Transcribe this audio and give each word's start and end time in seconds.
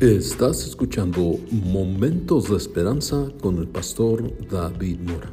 Estás 0.00 0.66
escuchando 0.66 1.38
Momentos 1.50 2.50
de 2.50 2.58
Esperanza 2.58 3.32
con 3.40 3.56
el 3.56 3.66
pastor 3.66 4.30
David 4.46 4.98
Mora. 5.00 5.32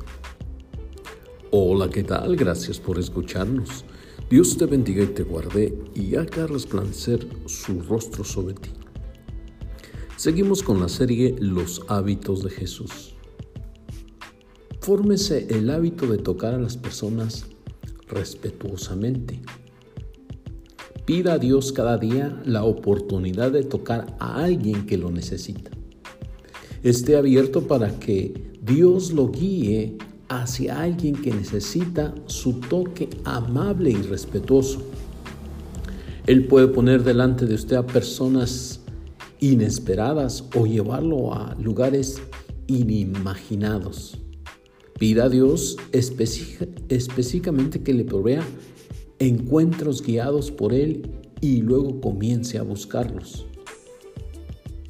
Hola, 1.51 1.89
¿qué 1.89 2.01
tal? 2.01 2.37
Gracias 2.37 2.79
por 2.79 2.97
escucharnos. 2.97 3.83
Dios 4.29 4.57
te 4.57 4.65
bendiga 4.65 5.03
y 5.03 5.07
te 5.07 5.23
guarde 5.23 5.77
y 5.93 6.15
haga 6.15 6.47
resplandecer 6.47 7.27
su 7.45 7.81
rostro 7.81 8.23
sobre 8.23 8.53
ti. 8.53 8.69
Seguimos 10.15 10.63
con 10.63 10.79
la 10.79 10.87
serie 10.87 11.35
Los 11.39 11.81
hábitos 11.89 12.41
de 12.41 12.49
Jesús. 12.49 13.15
Fórmese 14.79 15.45
el 15.49 15.69
hábito 15.71 16.07
de 16.07 16.19
tocar 16.19 16.53
a 16.53 16.59
las 16.59 16.77
personas 16.77 17.47
respetuosamente 18.07 19.41
Pida 21.05 21.33
a 21.33 21.37
Dios 21.37 21.73
cada 21.73 21.97
día 21.97 22.41
la 22.45 22.63
oportunidad 22.63 23.51
de 23.51 23.63
tocar 23.63 24.15
a 24.19 24.41
alguien 24.41 24.85
que 24.85 24.97
lo 24.97 25.11
necesita. 25.11 25.69
Esté 26.81 27.17
abierto 27.17 27.67
para 27.67 27.99
que 27.99 28.53
Dios 28.61 29.11
lo 29.11 29.29
guíe 29.29 29.97
hacia 30.29 30.81
alguien 30.81 31.15
que 31.15 31.31
necesita 31.31 32.15
su 32.27 32.61
toque 32.61 33.09
amable 33.25 33.89
y 33.91 34.01
respetuoso. 34.01 34.81
Él 36.25 36.47
puede 36.47 36.69
poner 36.69 37.03
delante 37.03 37.45
de 37.47 37.55
usted 37.55 37.75
a 37.75 37.85
personas 37.85 38.79
inesperadas 39.41 40.45
o 40.55 40.65
llevarlo 40.65 41.33
a 41.33 41.53
lugares 41.59 42.21
inimaginados. 42.67 44.17
Pida 44.97 45.25
a 45.25 45.29
Dios 45.29 45.75
específicamente 45.91 47.83
que 47.83 47.93
le 47.93 48.05
provea 48.05 48.41
encuentros 49.27 50.01
guiados 50.01 50.51
por 50.51 50.73
Él 50.73 51.09
y 51.41 51.61
luego 51.61 52.01
comience 52.01 52.57
a 52.57 52.63
buscarlos. 52.63 53.45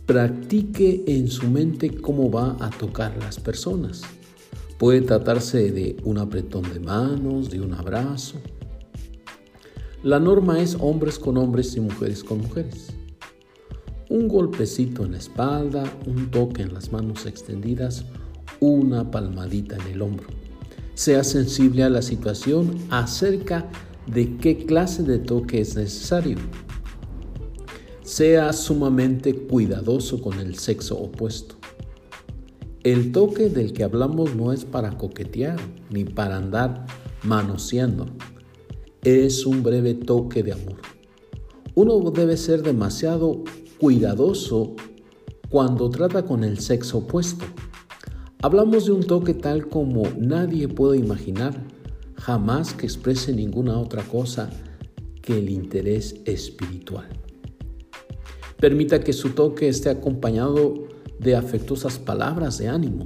Practique 0.05 1.03
en 1.08 1.27
su 1.30 1.47
mente 1.47 1.89
cómo 1.89 2.30
va 2.30 2.58
a 2.59 2.69
tocar 2.69 3.16
las 3.17 3.39
personas. 3.39 4.02
Puede 4.77 5.02
tratarse 5.02 5.71
de 5.71 5.97
un 6.03 6.17
apretón 6.17 6.63
de 6.73 6.80
manos, 6.80 7.49
de 7.49 7.61
un 7.61 7.73
abrazo. 7.73 8.38
La 10.03 10.19
norma 10.19 10.59
es 10.59 10.75
hombres 10.80 11.17
con 11.17 11.38
hombres 11.38 11.75
y 11.75 11.80
mujeres 11.80 12.23
con 12.23 12.41
mujeres. 12.41 12.88
Un 14.09 14.27
golpecito 14.27 15.05
en 15.05 15.13
la 15.13 15.19
espalda, 15.19 15.83
un 16.05 16.30
toque 16.30 16.63
en 16.63 16.73
las 16.73 16.91
manos 16.91 17.25
extendidas, 17.25 18.03
una 18.59 19.09
palmadita 19.09 19.77
en 19.77 19.93
el 19.93 20.02
hombro. 20.02 20.27
Sea 20.95 21.23
sensible 21.23 21.83
a 21.83 21.89
la 21.89 22.02
situación 22.02 22.75
acerca 22.89 23.69
de 24.07 24.37
qué 24.37 24.65
clase 24.65 25.03
de 25.03 25.19
toque 25.19 25.61
es 25.61 25.75
necesario. 25.75 26.37
Sea 28.03 28.51
sumamente 28.53 29.33
cuidadoso 29.33 30.21
con 30.21 30.39
el 30.39 30.57
sexo 30.57 30.97
opuesto. 30.97 31.55
El 32.83 33.13
toque 33.13 33.49
del 33.49 33.71
que 33.71 33.83
hablamos 33.83 34.35
no 34.35 34.51
es 34.51 34.65
para 34.65 34.97
coquetear 34.97 35.57
ni 35.89 36.03
para 36.03 36.35
andar 36.35 36.85
manoseando. 37.23 38.05
Es 39.03 39.45
un 39.45 39.63
breve 39.63 39.93
toque 39.93 40.43
de 40.43 40.51
amor. 40.51 40.81
Uno 41.75 42.11
debe 42.11 42.37
ser 42.37 42.61
demasiado 42.61 43.43
cuidadoso 43.79 44.75
cuando 45.49 45.89
trata 45.89 46.25
con 46.25 46.43
el 46.43 46.59
sexo 46.59 46.99
opuesto. 46.99 47.45
Hablamos 48.41 48.85
de 48.85 48.91
un 48.91 49.03
toque 49.03 49.33
tal 49.33 49.69
como 49.69 50.03
nadie 50.17 50.67
puede 50.67 50.97
imaginar 50.97 51.55
jamás 52.16 52.73
que 52.73 52.86
exprese 52.86 53.33
ninguna 53.33 53.80
otra 53.80 54.03
cosa 54.03 54.50
que 55.22 55.39
el 55.39 55.50
interés 55.50 56.16
espiritual. 56.25 57.08
Permita 58.59 59.02
que 59.02 59.14
su 59.14 59.30
toque 59.31 59.67
esté 59.67 59.89
acompañado 59.89 60.88
de 61.20 61.36
afectuosas 61.36 62.00
palabras 62.00 62.58
de 62.58 62.70
ánimo. 62.70 63.05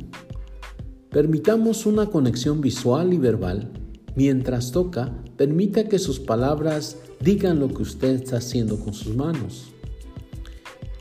Permitamos 1.10 1.86
una 1.86 2.08
conexión 2.08 2.62
visual 2.62 3.14
y 3.14 3.18
verbal. 3.18 3.72
Mientras 4.16 4.72
toca, 4.72 5.24
permita 5.36 5.88
que 5.88 6.00
sus 6.00 6.20
palabras 6.20 6.98
digan 7.20 7.60
lo 7.60 7.70
que 7.70 7.84
usted 7.84 8.16
está 8.16 8.38
haciendo 8.38 8.80
con 8.80 8.94
sus 8.94 9.16
manos. 9.16 9.72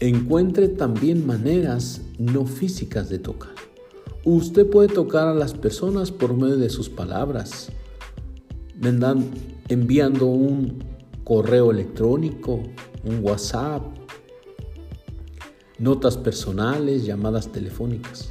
Encuentre 0.00 0.68
también 0.68 1.26
maneras 1.26 2.02
no 2.18 2.46
físicas 2.46 3.08
de 3.08 3.18
tocar. 3.18 3.54
Usted 4.24 4.68
puede 4.68 4.88
tocar 4.88 5.28
a 5.28 5.34
las 5.34 5.54
personas 5.54 6.10
por 6.10 6.34
medio 6.36 6.56
de 6.56 6.68
sus 6.68 6.88
palabras, 6.88 7.70
enviando 9.68 10.26
un 10.26 10.78
correo 11.24 11.70
electrónico, 11.70 12.62
un 13.04 13.20
WhatsApp, 13.22 13.82
notas 15.78 16.16
personales, 16.16 17.04
llamadas 17.04 17.50
telefónicas, 17.50 18.30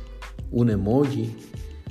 un 0.52 0.70
emoji 0.70 1.36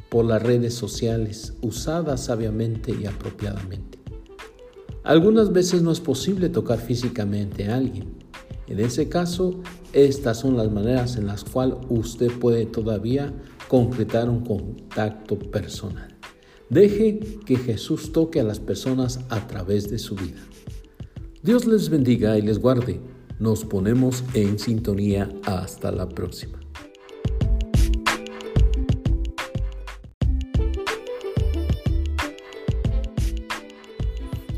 por 0.09 0.25
las 0.25 0.43
redes 0.43 0.75
sociales 0.75 1.54
usadas 1.62 2.25
sabiamente 2.25 2.93
y 2.93 3.06
apropiadamente. 3.06 3.98
Algunas 5.03 5.53
veces 5.53 5.82
no 5.82 5.93
es 5.93 6.00
posible 6.00 6.48
tocar 6.48 6.78
físicamente 6.78 7.69
a 7.69 7.76
alguien. 7.76 8.14
En 8.66 8.81
ese 8.81 9.09
caso, 9.09 9.60
estas 9.93 10.38
son 10.38 10.56
las 10.56 10.70
maneras 10.70 11.16
en 11.16 11.26
las 11.26 11.44
cuales 11.44 11.76
usted 11.91 12.32
puede 12.38 12.64
todavía 12.64 13.32
concretar 13.69 14.31
un 14.31 14.44
contacto 14.44 15.38
personal. 15.38 16.13
Deje 16.70 17.20
que 17.44 17.56
Jesús 17.56 18.12
toque 18.12 18.41
a 18.41 18.44
las 18.44 18.58
personas 18.58 19.20
a 19.28 19.47
través 19.47 19.91
de 19.91 19.98
su 19.98 20.14
vida. 20.14 20.41
Dios 21.42 21.66
les 21.66 21.91
bendiga 21.91 22.38
y 22.38 22.42
les 22.42 22.58
guarde. 22.58 23.00
Nos 23.38 23.64
ponemos 23.64 24.25
en 24.32 24.58
sintonía. 24.58 25.28
Hasta 25.44 25.92
la 25.92 26.08
próxima. 26.08 26.58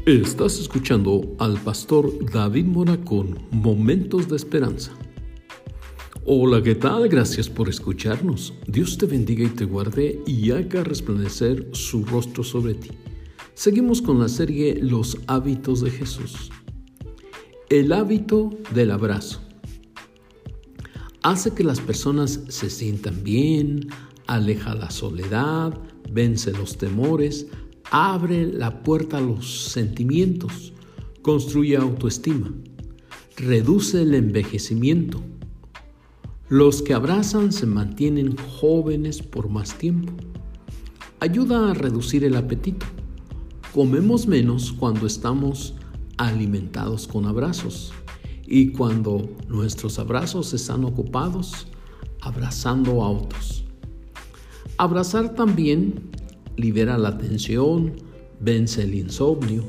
Estás 0.07 0.61
escuchando 0.61 1.35
al 1.41 1.59
pastor 1.59 2.31
David 2.31 2.67
Mora 2.67 2.97
con 2.99 3.41
Momentos 3.51 4.29
de 4.29 4.37
Esperanza. 4.37 4.93
Hola, 6.29 6.61
¿qué 6.61 6.75
tal? 6.75 7.09
Gracias 7.09 7.49
por 7.49 7.69
escucharnos. 7.69 8.53
Dios 8.67 8.99
te 8.99 9.07
bendiga 9.07 9.45
y 9.45 9.51
te 9.51 9.65
guarde 9.65 10.25
y 10.27 10.51
haga 10.51 10.83
resplandecer 10.83 11.69
su 11.71 12.05
rostro 12.05 12.43
sobre 12.43 12.75
ti. 12.75 12.91
Seguimos 13.55 14.03
con 14.03 14.19
la 14.19 14.29
serie 14.29 14.77
Los 14.83 15.19
hábitos 15.29 15.83
de 15.83 15.93
Jesús. 15.93 16.51
El 17.69 17.93
hábito 17.93 18.51
del 18.75 18.91
abrazo 18.91 19.41
hace 21.23 21.55
que 21.55 21.63
las 21.63 21.79
personas 21.79 22.41
se 22.49 22.71
sientan 22.71 23.23
bien, 23.23 23.87
aleja 24.27 24.75
la 24.75 24.91
soledad, 24.91 25.79
vence 26.11 26.51
los 26.51 26.77
temores, 26.77 27.47
abre 27.93 28.53
la 28.53 28.83
puerta 28.83 29.19
a 29.19 29.21
los 29.21 29.69
sentimientos, 29.69 30.73
construye 31.23 31.77
autoestima, 31.77 32.53
reduce 33.37 34.03
el 34.03 34.13
envejecimiento 34.13 35.23
los 36.49 36.81
que 36.81 36.95
abrazan 36.95 37.51
se 37.53 37.67
mantienen 37.67 38.37
jóvenes 38.37 39.21
por 39.21 39.49
más 39.49 39.77
tiempo. 39.77 40.13
Ayuda 41.19 41.71
a 41.71 41.75
reducir 41.75 42.25
el 42.25 42.37
apetito. 42.37 42.87
Comemos 43.75 44.29
menos 44.29 44.73
cuando 44.73 45.09
estamos 45.09 45.75
alimentados 46.19 47.09
con 47.09 47.27
abrazos 47.27 47.93
y 48.47 48.69
cuando 48.69 49.29
nuestros 49.49 49.99
abrazos 49.99 50.55
están 50.55 50.85
ocupados 50.85 51.67
abrazando 52.21 53.03
a 53.03 53.11
otros. 53.11 53.65
Abrazar 54.79 55.35
también 55.35 56.11
libera 56.57 56.97
la 56.97 57.19
tensión, 57.19 57.95
vence 58.39 58.85
el 58.85 58.95
insomnio, 58.95 59.65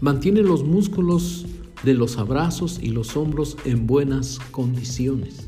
mantiene 0.00 0.42
los 0.42 0.64
músculos 0.64 1.46
de 1.84 1.94
los 1.94 2.18
abrazos 2.18 2.80
y 2.82 2.88
los 2.88 3.16
hombros 3.16 3.56
en 3.64 3.86
buenas 3.86 4.40
condiciones. 4.50 5.47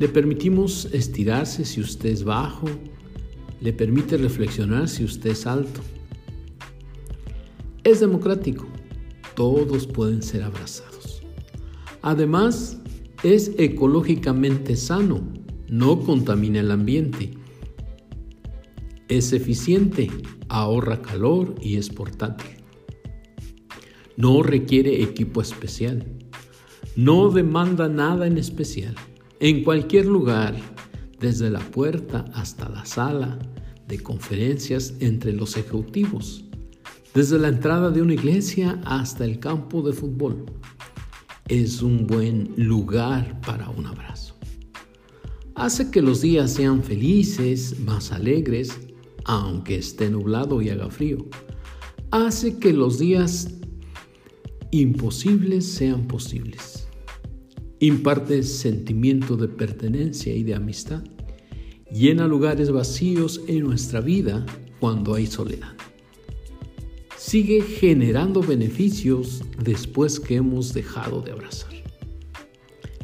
Le 0.00 0.08
permitimos 0.08 0.88
estirarse 0.94 1.66
si 1.66 1.78
usted 1.78 2.08
es 2.08 2.24
bajo, 2.24 2.66
le 3.60 3.70
permite 3.74 4.16
reflexionar 4.16 4.88
si 4.88 5.04
usted 5.04 5.32
es 5.32 5.46
alto. 5.46 5.82
Es 7.84 8.00
democrático, 8.00 8.66
todos 9.34 9.86
pueden 9.86 10.22
ser 10.22 10.42
abrazados. 10.42 11.22
Además, 12.00 12.80
es 13.22 13.52
ecológicamente 13.58 14.74
sano, 14.74 15.20
no 15.68 16.00
contamina 16.00 16.60
el 16.60 16.70
ambiente. 16.70 17.32
Es 19.08 19.34
eficiente, 19.34 20.08
ahorra 20.48 21.02
calor 21.02 21.56
y 21.60 21.76
es 21.76 21.90
portátil. 21.90 22.56
No 24.16 24.42
requiere 24.42 25.02
equipo 25.02 25.42
especial. 25.42 26.06
No 26.96 27.28
demanda 27.28 27.86
nada 27.90 28.26
en 28.26 28.38
especial 28.38 28.96
en 29.40 29.64
cualquier 29.64 30.04
lugar, 30.04 30.54
desde 31.18 31.50
la 31.50 31.60
puerta 31.60 32.26
hasta 32.34 32.68
la 32.68 32.84
sala 32.84 33.38
de 33.88 33.98
conferencias 34.02 34.94
entre 35.00 35.32
los 35.32 35.56
ejecutivos, 35.56 36.44
desde 37.14 37.38
la 37.38 37.48
entrada 37.48 37.90
de 37.90 38.02
una 38.02 38.14
iglesia 38.14 38.80
hasta 38.84 39.24
el 39.24 39.40
campo 39.40 39.82
de 39.82 39.92
fútbol. 39.94 40.44
es 41.48 41.82
un 41.82 42.06
buen 42.06 42.52
lugar 42.56 43.40
para 43.40 43.68
un 43.70 43.86
abrazo. 43.86 44.36
Hace 45.56 45.90
que 45.90 46.00
los 46.00 46.20
días 46.20 46.52
sean 46.52 46.84
felices, 46.84 47.80
más 47.80 48.12
alegres, 48.12 48.78
aunque 49.24 49.76
esté 49.76 50.10
nublado 50.10 50.62
y 50.62 50.68
haga 50.68 50.90
frío. 50.90 51.26
Hace 52.12 52.58
que 52.58 52.72
los 52.72 53.00
días 53.00 53.48
imposibles 54.70 55.66
sean 55.66 56.06
posibles. 56.06 56.69
Imparte 57.82 58.42
sentimiento 58.42 59.38
de 59.38 59.48
pertenencia 59.48 60.34
y 60.36 60.42
de 60.42 60.54
amistad. 60.54 61.02
Llena 61.90 62.28
lugares 62.28 62.70
vacíos 62.70 63.40
en 63.46 63.60
nuestra 63.60 64.02
vida 64.02 64.44
cuando 64.80 65.14
hay 65.14 65.26
soledad. 65.26 65.72
Sigue 67.16 67.62
generando 67.62 68.42
beneficios 68.42 69.42
después 69.64 70.20
que 70.20 70.36
hemos 70.36 70.74
dejado 70.74 71.22
de 71.22 71.32
abrazar. 71.32 71.72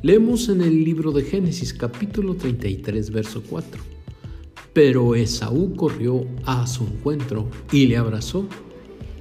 Leemos 0.02 0.50
en 0.50 0.60
el 0.60 0.84
libro 0.84 1.10
de 1.10 1.22
Génesis 1.22 1.72
capítulo 1.72 2.34
33 2.34 3.10
verso 3.10 3.42
4. 3.48 3.82
Pero 4.74 5.14
Esaú 5.14 5.74
corrió 5.74 6.26
a 6.44 6.66
su 6.66 6.84
encuentro 6.84 7.48
y 7.72 7.86
le 7.86 7.96
abrazó 7.96 8.46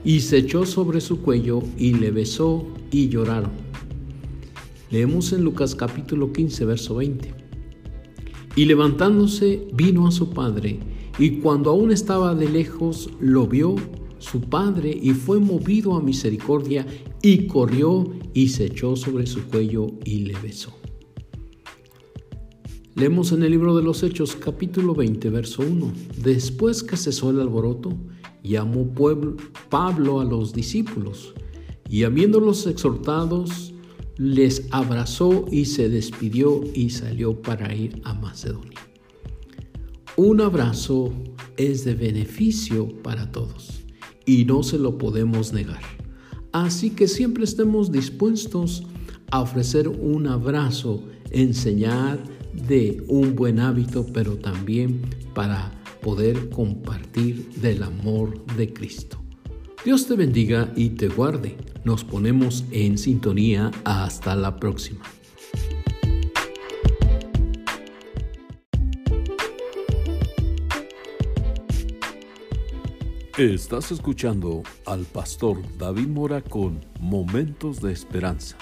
y 0.04 0.20
se 0.20 0.40
echó 0.40 0.66
sobre 0.66 1.00
su 1.00 1.22
cuello 1.22 1.64
y 1.78 1.94
le 1.94 2.12
besó 2.12 2.68
y 2.92 3.08
lloraron. 3.08 3.65
Leemos 4.96 5.34
en 5.34 5.44
Lucas 5.44 5.76
capítulo 5.76 6.32
15, 6.32 6.64
verso 6.64 6.96
20. 6.96 7.34
Y 8.56 8.64
levantándose 8.64 9.68
vino 9.74 10.08
a 10.08 10.12
su 10.12 10.30
padre, 10.30 10.80
y 11.20 11.42
cuando 11.42 11.70
aún 11.70 11.92
estaba 11.92 12.34
de 12.34 12.48
lejos 12.48 13.10
lo 13.20 13.46
vio 13.46 13.76
su 14.20 14.40
padre 14.40 14.98
y 14.98 15.10
fue 15.10 15.42
movido 15.42 15.98
a 15.98 16.02
misericordia 16.02 16.88
y 17.22 17.46
corrió 17.46 18.10
y 18.34 18.48
se 18.48 18.68
echó 18.68 18.96
sobre 18.96 19.28
su 19.28 19.44
cuello 19.48 19.88
y 20.06 20.20
le 20.20 20.40
besó. 20.40 20.74
Leemos 22.96 23.34
en 23.34 23.44
el 23.44 23.52
libro 23.52 23.76
de 23.76 23.84
los 23.84 24.02
Hechos 24.02 24.38
capítulo 24.38 24.96
20, 24.96 25.30
verso 25.30 25.62
1. 25.62 25.92
Después 26.24 26.84
que 26.84 26.96
cesó 26.96 27.32
el 27.32 27.42
alboroto, 27.42 27.92
llamó 28.44 28.90
Pablo 29.70 30.22
a 30.22 30.24
los 30.24 30.54
discípulos 30.54 31.34
y 31.90 32.04
habiéndolos 32.04 32.66
exhortados, 32.66 33.75
les 34.18 34.66
abrazó 34.72 35.46
y 35.52 35.66
se 35.66 35.90
despidió 35.90 36.64
y 36.74 36.90
salió 36.90 37.42
para 37.42 37.74
ir 37.74 38.02
a 38.04 38.14
Macedonia. 38.14 38.80
Un 40.18 40.40
abrazo 40.42 41.14
es 41.58 41.84
de 41.84 41.96
beneficio 41.96 42.88
para 43.04 43.32
todos 43.32 43.84
y 44.26 44.46
no 44.46 44.64
se 44.64 44.78
lo 44.78 44.98
podemos 44.98 45.52
negar. 45.52 45.82
Así 46.54 46.92
que 46.92 47.08
siempre 47.08 47.44
estemos 47.44 47.92
dispuestos 47.92 48.84
a 49.30 49.42
ofrecer 49.42 49.90
un 49.90 50.28
abrazo, 50.28 51.04
enseñar 51.32 52.24
de 52.54 53.04
un 53.10 53.36
buen 53.36 53.60
hábito, 53.60 54.06
pero 54.14 54.38
también 54.38 55.02
para 55.34 55.72
poder 56.02 56.50
compartir 56.50 57.50
del 57.62 57.84
amor 57.84 58.46
de 58.56 58.72
Cristo. 58.72 59.25
Dios 59.86 60.08
te 60.08 60.16
bendiga 60.16 60.74
y 60.76 60.90
te 60.90 61.10
guarde. 61.10 61.56
Nos 61.84 62.04
ponemos 62.04 62.66
en 62.72 62.98
sintonía. 62.98 63.70
Hasta 63.84 64.36
la 64.36 64.56
próxima. 64.56 65.06
Estás 73.38 73.92
escuchando 73.92 74.64
al 74.88 75.06
pastor 75.06 75.60
David 75.78 76.08
Mora 76.08 76.42
con 76.42 76.84
Momentos 77.00 77.80
de 77.80 77.94
Esperanza. 77.94 78.58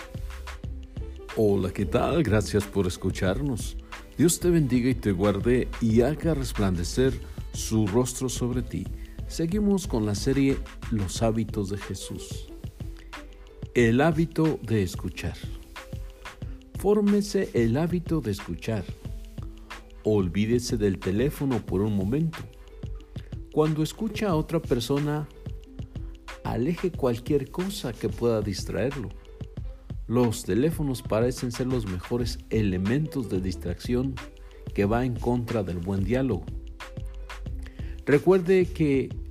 Hola, 1.38 1.72
¿qué 1.72 1.86
tal? 1.86 2.22
Gracias 2.22 2.66
por 2.66 2.86
escucharnos. 2.86 3.78
Dios 4.18 4.42
te 4.42 4.50
bendiga 4.50 4.90
y 4.90 4.96
te 4.96 5.14
guarde 5.14 5.70
y 5.80 6.02
haga 6.02 6.34
resplandecer 6.34 7.14
su 7.54 7.88
rostro 7.88 8.28
sobre 8.28 8.62
ti. 8.62 8.86
Seguimos 9.30 9.88
con 9.88 10.06
la 10.06 10.16
serie 10.16 10.58
Los 10.94 11.24
hábitos 11.24 11.70
de 11.72 11.80
Jesús. 11.80 12.50
El 13.74 14.00
hábito 14.00 14.60
de 14.62 14.84
escuchar. 14.84 15.36
Fórmese 16.78 17.50
el 17.56 17.78
hábito 17.78 18.22
de 18.22 18.30
escuchar. 18.30 18.84
Olvídese 20.04 20.78
del 20.78 21.00
teléfono 21.00 21.66
por 21.66 21.82
un 21.82 21.96
momento. 21.96 22.38
Cuando 23.52 23.82
escucha 23.82 24.30
a 24.30 24.36
otra 24.36 24.62
persona, 24.62 25.28
aleje 26.44 26.92
cualquier 26.92 27.50
cosa 27.50 27.92
que 27.92 28.08
pueda 28.08 28.42
distraerlo. 28.42 29.10
Los 30.06 30.44
teléfonos 30.44 31.02
parecen 31.02 31.52
ser 31.52 31.66
los 31.66 31.88
mejores 31.88 32.38
elementos 32.52 33.32
de 33.32 33.42
distracción 33.42 34.14
que 34.76 34.86
va 34.86 35.06
en 35.06 35.16
contra 35.16 35.64
del 35.64 35.80
buen 35.80 36.04
diálogo. 36.04 36.46
Recuerde 38.06 38.68
que 38.68 39.23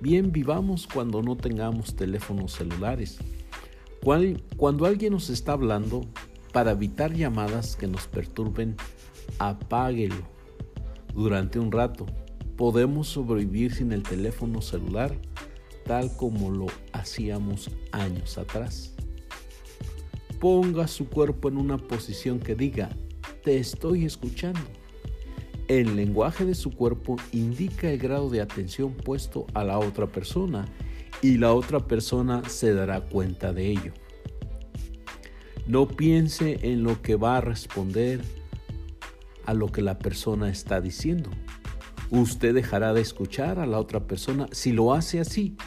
bien 0.00 0.32
vivamos 0.32 0.86
cuando 0.86 1.22
no 1.22 1.36
tengamos 1.36 1.94
teléfonos 1.94 2.52
celulares. 2.52 3.18
Cuando 4.56 4.86
alguien 4.86 5.12
nos 5.12 5.28
está 5.28 5.52
hablando, 5.52 6.06
para 6.52 6.72
evitar 6.72 7.12
llamadas 7.12 7.76
que 7.76 7.86
nos 7.86 8.06
perturben, 8.06 8.76
apáguelo 9.38 10.16
durante 11.14 11.58
un 11.58 11.70
rato. 11.70 12.06
Podemos 12.56 13.08
sobrevivir 13.08 13.74
sin 13.74 13.92
el 13.92 14.02
teléfono 14.02 14.62
celular 14.62 15.14
tal 15.88 16.14
como 16.16 16.50
lo 16.50 16.66
hacíamos 16.92 17.70
años 17.92 18.38
atrás. 18.38 18.94
Ponga 20.38 20.86
su 20.86 21.08
cuerpo 21.08 21.48
en 21.48 21.56
una 21.56 21.78
posición 21.78 22.38
que 22.38 22.54
diga, 22.54 22.90
te 23.42 23.58
estoy 23.58 24.04
escuchando. 24.04 24.60
El 25.68 25.96
lenguaje 25.96 26.46
de 26.46 26.54
su 26.54 26.70
cuerpo 26.70 27.16
indica 27.30 27.90
el 27.90 27.98
grado 27.98 28.30
de 28.30 28.40
atención 28.40 28.94
puesto 28.94 29.46
a 29.52 29.64
la 29.64 29.78
otra 29.78 30.06
persona 30.06 30.66
y 31.20 31.36
la 31.36 31.52
otra 31.52 31.80
persona 31.86 32.48
se 32.48 32.72
dará 32.72 33.02
cuenta 33.02 33.52
de 33.52 33.70
ello. 33.70 33.92
No 35.66 35.86
piense 35.86 36.58
en 36.62 36.82
lo 36.82 37.02
que 37.02 37.16
va 37.16 37.36
a 37.36 37.40
responder 37.42 38.22
a 39.44 39.52
lo 39.52 39.66
que 39.66 39.82
la 39.82 39.98
persona 39.98 40.48
está 40.48 40.80
diciendo. 40.80 41.28
Usted 42.10 42.54
dejará 42.54 42.94
de 42.94 43.02
escuchar 43.02 43.58
a 43.58 43.66
la 43.66 43.78
otra 43.78 44.06
persona 44.06 44.48
si 44.52 44.72
lo 44.72 44.94
hace 44.94 45.20
así. 45.20 45.58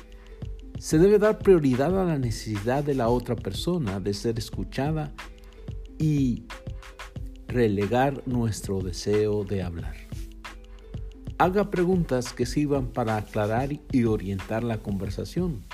Se 0.80 0.98
debe 0.98 1.20
dar 1.20 1.38
prioridad 1.38 2.00
a 2.02 2.06
la 2.06 2.18
necesidad 2.18 2.84
de 2.84 2.96
la 2.96 3.10
otra 3.10 3.36
persona 3.36 4.00
de 4.00 4.16
ser 4.16 4.40
escuchada 4.40 5.14
y 6.00 6.46
relegar 7.52 8.26
nuestro 8.26 8.80
deseo 8.80 9.44
de 9.44 9.62
hablar. 9.62 9.96
Haga 11.38 11.70
preguntas 11.70 12.34
que 12.34 12.46
sirvan 12.46 12.88
para 12.88 13.18
aclarar 13.18 13.70
y 13.92 14.04
orientar 14.06 14.64
la 14.64 14.78
conversación. 14.78 15.66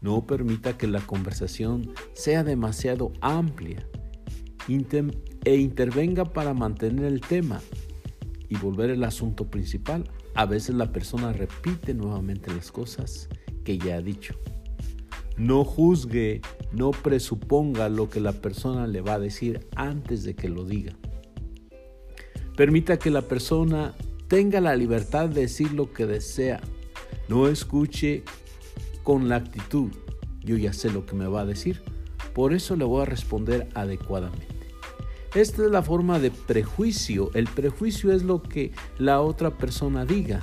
No 0.00 0.26
permita 0.26 0.76
que 0.76 0.86
la 0.86 1.00
conversación 1.00 1.92
sea 2.14 2.42
demasiado 2.42 3.12
amplia 3.20 3.86
e 4.66 5.56
intervenga 5.56 6.24
para 6.24 6.52
mantener 6.52 7.04
el 7.04 7.20
tema 7.20 7.60
y 8.48 8.56
volver 8.56 8.90
el 8.90 9.04
asunto 9.04 9.50
principal. 9.50 10.04
A 10.34 10.46
veces 10.46 10.74
la 10.74 10.90
persona 10.90 11.32
repite 11.32 11.94
nuevamente 11.94 12.52
las 12.52 12.72
cosas 12.72 13.28
que 13.62 13.78
ya 13.78 13.96
ha 13.96 14.00
dicho. 14.00 14.34
No 15.36 15.64
juzgue, 15.64 16.40
no 16.72 16.90
presuponga 16.92 17.88
lo 17.88 18.08
que 18.08 18.20
la 18.20 18.32
persona 18.32 18.86
le 18.86 19.00
va 19.00 19.14
a 19.14 19.18
decir 19.18 19.66
antes 19.74 20.24
de 20.24 20.34
que 20.34 20.48
lo 20.48 20.64
diga. 20.64 20.94
Permita 22.56 22.98
que 22.98 23.10
la 23.10 23.22
persona 23.22 23.94
tenga 24.28 24.60
la 24.60 24.76
libertad 24.76 25.28
de 25.28 25.42
decir 25.42 25.72
lo 25.72 25.92
que 25.92 26.06
desea. 26.06 26.60
No 27.28 27.48
escuche 27.48 28.22
con 29.02 29.28
la 29.28 29.36
actitud, 29.36 29.90
yo 30.40 30.56
ya 30.56 30.72
sé 30.72 30.90
lo 30.90 31.04
que 31.04 31.16
me 31.16 31.26
va 31.26 31.40
a 31.40 31.46
decir, 31.46 31.82
por 32.32 32.52
eso 32.52 32.76
le 32.76 32.84
voy 32.84 33.02
a 33.02 33.06
responder 33.06 33.68
adecuadamente. 33.74 34.54
Esta 35.34 35.64
es 35.64 35.70
la 35.70 35.82
forma 35.82 36.20
de 36.20 36.30
prejuicio. 36.30 37.30
El 37.34 37.48
prejuicio 37.48 38.12
es 38.12 38.22
lo 38.22 38.40
que 38.40 38.72
la 38.98 39.20
otra 39.20 39.50
persona 39.58 40.04
diga. 40.04 40.40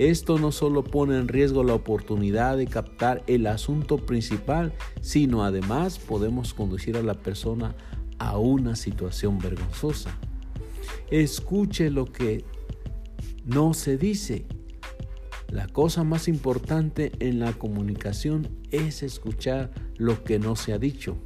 Esto 0.00 0.38
no 0.38 0.50
solo 0.50 0.82
pone 0.82 1.18
en 1.18 1.28
riesgo 1.28 1.62
la 1.62 1.74
oportunidad 1.74 2.56
de 2.56 2.66
captar 2.66 3.22
el 3.26 3.46
asunto 3.46 3.98
principal, 3.98 4.72
sino 5.02 5.44
además 5.44 5.98
podemos 5.98 6.54
conducir 6.54 6.96
a 6.96 7.02
la 7.02 7.12
persona 7.12 7.76
a 8.18 8.38
una 8.38 8.76
situación 8.76 9.38
vergonzosa. 9.38 10.18
Escuche 11.10 11.90
lo 11.90 12.06
que 12.06 12.46
no 13.44 13.74
se 13.74 13.98
dice. 13.98 14.46
La 15.48 15.66
cosa 15.66 16.02
más 16.02 16.28
importante 16.28 17.12
en 17.18 17.38
la 17.38 17.52
comunicación 17.52 18.48
es 18.70 19.02
escuchar 19.02 19.70
lo 19.98 20.24
que 20.24 20.38
no 20.38 20.56
se 20.56 20.72
ha 20.72 20.78
dicho. 20.78 21.18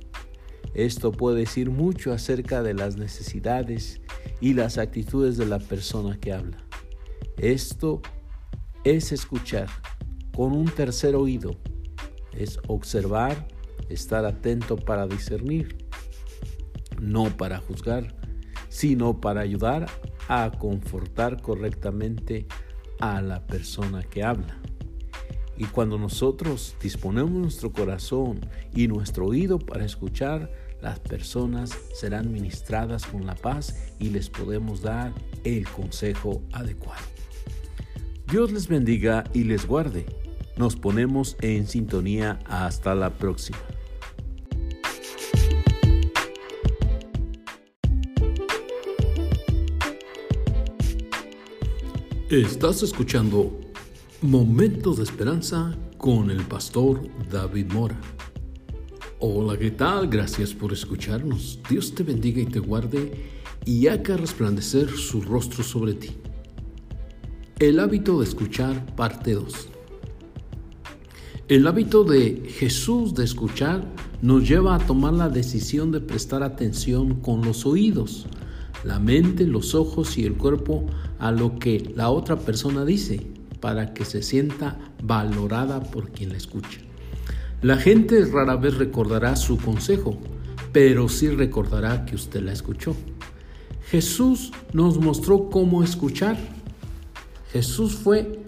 Esto 0.74 1.12
puede 1.12 1.38
decir 1.38 1.70
mucho 1.70 2.12
acerca 2.12 2.64
de 2.64 2.74
las 2.74 2.96
necesidades 2.96 4.00
y 4.40 4.54
las 4.54 4.78
actitudes 4.78 5.36
de 5.36 5.46
la 5.46 5.60
persona 5.60 6.18
que 6.18 6.32
habla. 6.32 6.56
Esto 7.36 8.02
es 8.84 9.12
escuchar 9.12 9.68
con 10.36 10.52
un 10.52 10.66
tercer 10.66 11.16
oído, 11.16 11.56
es 12.32 12.58
observar, 12.68 13.48
estar 13.88 14.24
atento 14.24 14.76
para 14.76 15.06
discernir. 15.06 15.78
no 17.00 17.36
para 17.36 17.58
juzgar, 17.58 18.14
sino 18.68 19.20
para 19.20 19.40
ayudar 19.40 19.86
a 20.28 20.50
confortar 20.58 21.42
correctamente 21.42 22.46
a 23.00 23.20
la 23.20 23.46
persona 23.46 24.02
que 24.04 24.22
habla. 24.22 24.60
Y 25.56 25.64
cuando 25.64 25.98
nosotros 25.98 26.76
disponemos 26.80 27.32
nuestro 27.32 27.72
corazón 27.72 28.40
y 28.74 28.86
nuestro 28.86 29.26
oído 29.26 29.58
para 29.58 29.84
escuchar, 29.84 30.50
las 30.80 31.00
personas 31.00 31.76
serán 31.94 32.32
ministradas 32.32 33.06
con 33.06 33.26
la 33.26 33.34
paz 33.34 33.92
y 33.98 34.10
les 34.10 34.30
podemos 34.30 34.82
dar 34.82 35.12
el 35.44 35.68
consejo 35.68 36.42
adecuado. 36.52 37.23
Dios 38.30 38.50
les 38.52 38.68
bendiga 38.68 39.24
y 39.34 39.44
les 39.44 39.66
guarde. 39.66 40.06
Nos 40.56 40.76
ponemos 40.76 41.36
en 41.42 41.66
sintonía 41.66 42.38
hasta 42.46 42.94
la 42.94 43.10
próxima. 43.10 43.58
Estás 52.30 52.82
escuchando 52.82 53.60
Momentos 54.22 54.96
de 54.96 55.04
Esperanza 55.04 55.76
con 55.98 56.30
el 56.30 56.42
pastor 56.44 57.02
David 57.30 57.72
Mora. 57.72 58.00
Hola, 59.20 59.58
¿qué 59.58 59.70
tal? 59.70 60.08
Gracias 60.08 60.54
por 60.54 60.72
escucharnos. 60.72 61.60
Dios 61.68 61.94
te 61.94 62.02
bendiga 62.02 62.40
y 62.40 62.46
te 62.46 62.58
guarde 62.58 63.12
y 63.66 63.86
haga 63.86 64.16
resplandecer 64.16 64.90
su 64.90 65.20
rostro 65.20 65.62
sobre 65.62 65.94
ti. 65.94 66.10
El 67.64 67.80
hábito 67.80 68.18
de 68.18 68.26
escuchar, 68.26 68.94
parte 68.94 69.32
2. 69.32 69.68
El 71.48 71.66
hábito 71.66 72.04
de 72.04 72.42
Jesús 72.58 73.14
de 73.14 73.24
escuchar 73.24 73.82
nos 74.20 74.46
lleva 74.46 74.74
a 74.74 74.86
tomar 74.86 75.14
la 75.14 75.30
decisión 75.30 75.90
de 75.90 76.02
prestar 76.02 76.42
atención 76.42 77.22
con 77.22 77.40
los 77.40 77.64
oídos, 77.64 78.26
la 78.84 78.98
mente, 78.98 79.46
los 79.46 79.74
ojos 79.74 80.18
y 80.18 80.26
el 80.26 80.34
cuerpo 80.34 80.84
a 81.18 81.32
lo 81.32 81.58
que 81.58 81.90
la 81.96 82.10
otra 82.10 82.36
persona 82.38 82.84
dice 82.84 83.26
para 83.60 83.94
que 83.94 84.04
se 84.04 84.22
sienta 84.22 84.78
valorada 85.02 85.82
por 85.84 86.10
quien 86.10 86.32
la 86.32 86.36
escucha. 86.36 86.80
La 87.62 87.78
gente 87.78 88.26
rara 88.26 88.56
vez 88.56 88.76
recordará 88.76 89.36
su 89.36 89.56
consejo, 89.56 90.18
pero 90.70 91.08
sí 91.08 91.28
recordará 91.28 92.04
que 92.04 92.14
usted 92.14 92.42
la 92.42 92.52
escuchó. 92.52 92.94
Jesús 93.86 94.52
nos 94.74 94.98
mostró 94.98 95.48
cómo 95.48 95.82
escuchar. 95.82 96.36
Jesús 97.54 97.94
fue 97.94 98.42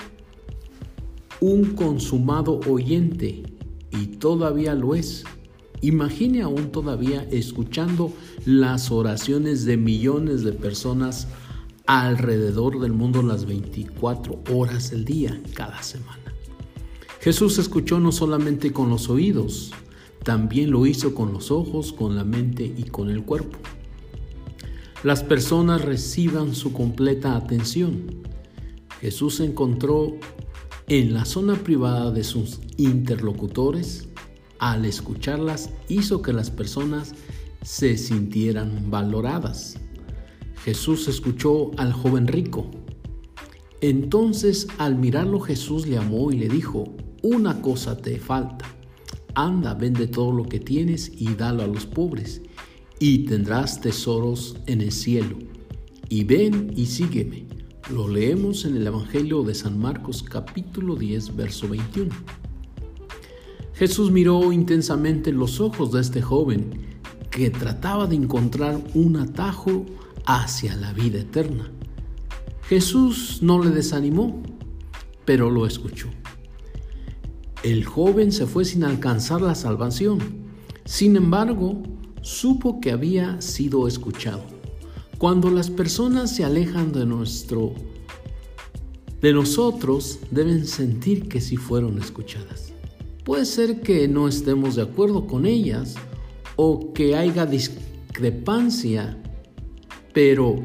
un 1.41 1.77
consumado 1.77 2.59
oyente 2.69 3.45
y 3.93 4.07
todavía 4.19 4.75
lo 4.75 4.97
es. 4.97 5.23
Imagine 5.81 6.43
aún 6.43 6.73
todavía 6.73 7.25
escuchando 7.31 8.13
las 8.47 8.91
oraciones 8.91 9.65
de 9.65 9.77
millones 9.77 10.43
de 10.43 10.51
personas 10.51 11.29
alrededor 11.87 12.81
del 12.81 12.95
mundo 12.95 13.23
las 13.23 13.47
24 13.47 14.43
horas 14.53 14.91
del 14.91 15.05
día, 15.05 15.41
cada 15.55 15.85
semana. 15.85 16.35
Jesús 17.21 17.59
escuchó 17.59 18.01
no 18.01 18.11
solamente 18.11 18.73
con 18.73 18.91
los 18.91 19.09
oídos, 19.09 19.71
también 20.25 20.73
lo 20.73 20.85
hizo 20.85 21.15
con 21.15 21.33
los 21.33 21.53
ojos, 21.53 21.93
con 21.93 22.17
la 22.17 22.25
mente 22.25 22.65
y 22.77 22.83
con 22.83 23.09
el 23.09 23.23
cuerpo. 23.23 23.57
Las 25.05 25.23
personas 25.23 25.85
reciban 25.85 26.57
su 26.57 26.73
completa 26.73 27.37
atención. 27.37 28.26
Jesús 29.01 29.41
encontró 29.41 30.17
en 30.89 31.15
la 31.15 31.25
zona 31.25 31.55
privada 31.57 32.11
de 32.11 32.25
sus 32.25 32.61
interlocutores, 32.77 34.09
al 34.59 34.85
escucharlas, 34.85 35.71
hizo 35.89 36.23
que 36.23 36.33
las 36.33 36.51
personas 36.51 37.15
se 37.63 37.99
sintieran 37.99 38.91
valoradas. 38.91 39.79
Jesús 40.65 41.09
escuchó 41.09 41.73
al 41.77 41.93
joven 41.93 42.27
rico. 42.27 42.71
Entonces 43.81 44.69
al 44.79 44.97
mirarlo 44.97 45.41
Jesús 45.41 45.87
le 45.87 45.99
amó 45.99 46.33
y 46.33 46.39
le 46.39 46.49
dijo, 46.49 46.95
una 47.23 47.61
cosa 47.61 47.97
te 47.97 48.19
falta. 48.19 48.65
Anda, 49.35 49.75
vende 49.75 50.07
todo 50.07 50.33
lo 50.33 50.45
que 50.45 50.61
tienes 50.61 51.11
y 51.15 51.35
dalo 51.35 51.63
a 51.63 51.67
los 51.67 51.85
pobres, 51.85 52.41
y 52.99 53.27
tendrás 53.27 53.81
tesoros 53.81 54.57
en 54.67 54.81
el 54.81 54.93
cielo. 54.93 55.37
Y 56.09 56.25
ven 56.25 56.73
y 56.75 56.87
sígueme. 56.87 57.46
Lo 57.89 58.09
leemos 58.09 58.65
en 58.65 58.77
el 58.77 58.85
Evangelio 58.85 59.45
de 59.45 59.55
San 59.55 59.79
Marcos 59.79 60.25
capítulo 60.25 60.97
10, 60.97 61.37
verso 61.37 61.69
21. 61.69 62.13
Jesús 63.75 64.11
miró 64.11 64.51
intensamente 64.51 65.31
los 65.31 65.61
ojos 65.61 65.93
de 65.93 66.01
este 66.01 66.21
joven 66.21 66.99
que 67.31 67.49
trataba 67.51 68.09
de 68.09 68.17
encontrar 68.17 68.83
un 68.95 69.17
atajo 69.19 69.87
hacia 70.27 70.75
la 70.75 70.93
vida 70.95 71.21
eterna. 71.21 71.71
Jesús 72.63 73.39
no 73.43 73.63
le 73.63 73.71
desanimó, 73.71 74.43
pero 75.25 75.49
lo 75.49 75.65
escuchó. 75.65 76.09
El 77.63 77.85
joven 77.85 78.33
se 78.33 78.47
fue 78.47 78.65
sin 78.65 78.83
alcanzar 78.83 79.43
la 79.43 79.55
salvación. 79.55 80.19
Sin 80.85 81.15
embargo, 81.15 81.85
supo 82.21 82.81
que 82.81 82.91
había 82.91 83.41
sido 83.41 83.87
escuchado. 83.87 84.56
Cuando 85.19 85.51
las 85.51 85.71
personas 85.71 86.35
se 86.35 86.45
alejan 86.45 86.93
de 86.93 87.07
nuestro 87.07 87.73
de 89.21 89.33
nosotros, 89.33 90.19
deben 90.31 90.67
sentir 90.67 91.29
que 91.29 91.41
sí 91.41 91.57
fueron 91.57 91.99
escuchadas. 91.99 92.73
Puede 93.25 93.47
ser 93.47 93.81
que 93.81 94.07
no 94.09 94.29
estemos 94.29 94.77
de 94.77 94.83
acuerdo 94.83 95.27
con 95.27 95.47
ellas 95.47 95.95
o 96.57 96.93
que 96.93 97.17
haya 97.17 97.47
discrepancia 97.47 99.17
pero 100.17 100.57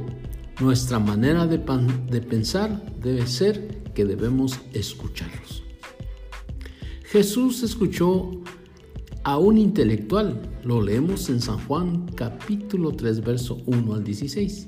nuestra 0.61 0.97
manera 0.97 1.45
de, 1.45 1.59
pensar 1.59 2.81
debe 3.03 3.27
ser 3.27 3.83
que 3.93 4.05
debemos 4.05 4.57
escucharlos. 4.71 5.61
Jesús 7.03 7.61
escuchó 7.61 8.31
a 9.23 9.37
un 9.37 9.57
intelectual, 9.57 10.41
lo 10.63 10.81
leemos 10.81 11.29
en 11.29 11.41
San 11.41 11.59
Juan 11.65 12.07
capítulo 12.15 12.91
3 12.91 13.21
verso 13.21 13.57
1 13.65 13.93
al 13.93 14.03
16. 14.03 14.67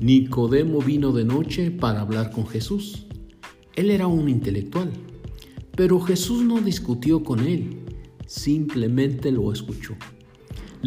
Nicodemo 0.00 0.80
vino 0.80 1.12
de 1.12 1.24
noche 1.24 1.70
para 1.70 2.00
hablar 2.00 2.30
con 2.30 2.46
Jesús. 2.46 3.06
Él 3.74 3.90
era 3.90 4.06
un 4.06 4.28
intelectual, 4.28 4.92
pero 5.76 6.00
Jesús 6.00 6.42
no 6.42 6.60
discutió 6.60 7.22
con 7.22 7.40
él, 7.40 7.80
simplemente 8.26 9.30
lo 9.30 9.52
escuchó 9.52 9.96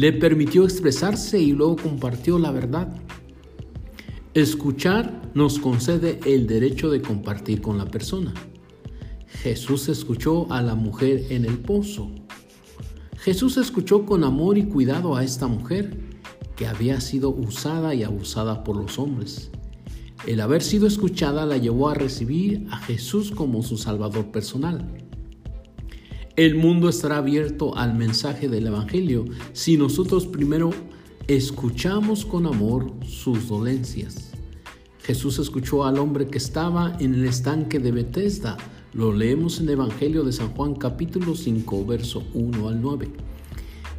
le 0.00 0.14
permitió 0.14 0.64
expresarse 0.64 1.38
y 1.38 1.52
luego 1.52 1.76
compartió 1.76 2.38
la 2.38 2.50
verdad. 2.50 2.88
Escuchar 4.32 5.30
nos 5.34 5.58
concede 5.58 6.20
el 6.24 6.46
derecho 6.46 6.90
de 6.90 7.02
compartir 7.02 7.60
con 7.60 7.76
la 7.76 7.84
persona. 7.84 8.32
Jesús 9.26 9.90
escuchó 9.90 10.50
a 10.50 10.62
la 10.62 10.74
mujer 10.74 11.26
en 11.30 11.44
el 11.44 11.58
pozo. 11.58 12.10
Jesús 13.22 13.58
escuchó 13.58 14.06
con 14.06 14.24
amor 14.24 14.56
y 14.56 14.64
cuidado 14.64 15.14
a 15.14 15.22
esta 15.22 15.46
mujer 15.46 15.94
que 16.56 16.66
había 16.66 17.02
sido 17.02 17.28
usada 17.28 17.94
y 17.94 18.02
abusada 18.02 18.64
por 18.64 18.76
los 18.76 18.98
hombres. 18.98 19.50
El 20.26 20.40
haber 20.40 20.62
sido 20.62 20.86
escuchada 20.86 21.44
la 21.44 21.58
llevó 21.58 21.90
a 21.90 21.94
recibir 21.94 22.66
a 22.70 22.78
Jesús 22.78 23.30
como 23.30 23.62
su 23.62 23.76
Salvador 23.76 24.30
personal. 24.32 24.86
El 26.36 26.54
mundo 26.54 26.88
estará 26.88 27.18
abierto 27.18 27.76
al 27.76 27.94
mensaje 27.94 28.48
del 28.48 28.68
Evangelio 28.68 29.26
si 29.52 29.76
nosotros 29.76 30.26
primero 30.26 30.70
escuchamos 31.26 32.24
con 32.24 32.46
amor 32.46 32.90
sus 33.06 33.48
dolencias. 33.48 34.30
Jesús 35.02 35.38
escuchó 35.38 35.84
al 35.84 35.98
hombre 35.98 36.26
que 36.26 36.38
estaba 36.38 36.96
en 37.00 37.14
el 37.14 37.26
estanque 37.26 37.80
de 37.80 37.92
Bethesda. 37.92 38.56
Lo 38.92 39.12
leemos 39.12 39.60
en 39.60 39.66
el 39.66 39.74
Evangelio 39.74 40.24
de 40.24 40.32
San 40.32 40.48
Juan 40.48 40.74
capítulo 40.74 41.36
5, 41.36 41.86
verso 41.86 42.24
1 42.34 42.68
al 42.68 42.82
9. 42.82 43.08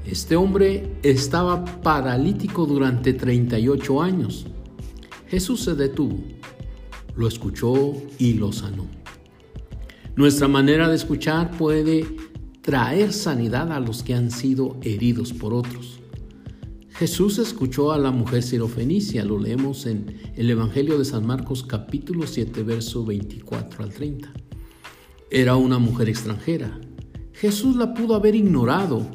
Este 0.06 0.36
hombre 0.36 0.98
estaba 1.02 1.64
paralítico 1.64 2.66
durante 2.66 3.14
38 3.14 4.02
años. 4.02 4.48
Jesús 5.30 5.64
se 5.64 5.76
detuvo, 5.76 6.20
lo 7.16 7.26
escuchó 7.26 7.94
y 8.20 8.34
lo 8.34 8.52
sanó. 8.52 8.86
Nuestra 10.18 10.50
manera 10.50 10.90
de 10.90 10.98
escuchar 10.98 11.52
puede 11.52 12.06
traer 12.62 13.14
sanidad 13.14 13.72
a 13.72 13.80
los 13.80 14.04
que 14.04 14.14
han 14.14 14.30
sido 14.30 14.76
heridos 14.82 15.32
por 15.32 15.54
otros. 15.54 16.02
Jesús 16.90 17.40
escuchó 17.40 17.94
a 17.94 17.98
la 17.98 18.12
mujer 18.12 18.44
sirofenicia, 18.44 19.24
lo 19.24 19.40
leemos 19.40 19.86
en 19.86 20.18
el 20.36 20.50
Evangelio 20.50 21.00
de 21.00 21.06
San 21.06 21.26
Marcos 21.26 21.64
capítulo 21.64 22.28
7, 22.28 22.62
verso 22.64 23.06
24 23.06 23.86
al 23.86 23.94
30. 23.94 24.34
Era 25.34 25.56
una 25.56 25.80
mujer 25.80 26.10
extranjera. 26.10 26.78
Jesús 27.32 27.78
la 27.78 27.94
pudo 27.94 28.16
haber 28.16 28.36
ignorado, 28.36 29.08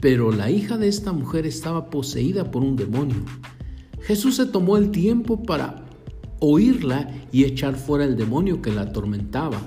pero 0.00 0.32
la 0.32 0.50
hija 0.50 0.78
de 0.78 0.88
esta 0.88 1.12
mujer 1.12 1.44
estaba 1.44 1.90
poseída 1.90 2.50
por 2.50 2.62
un 2.62 2.74
demonio. 2.74 3.22
Jesús 4.00 4.36
se 4.36 4.46
tomó 4.46 4.78
el 4.78 4.90
tiempo 4.90 5.42
para 5.42 5.84
oírla 6.40 7.06
y 7.32 7.44
echar 7.44 7.76
fuera 7.76 8.06
el 8.06 8.16
demonio 8.16 8.62
que 8.62 8.72
la 8.72 8.80
atormentaba. 8.80 9.60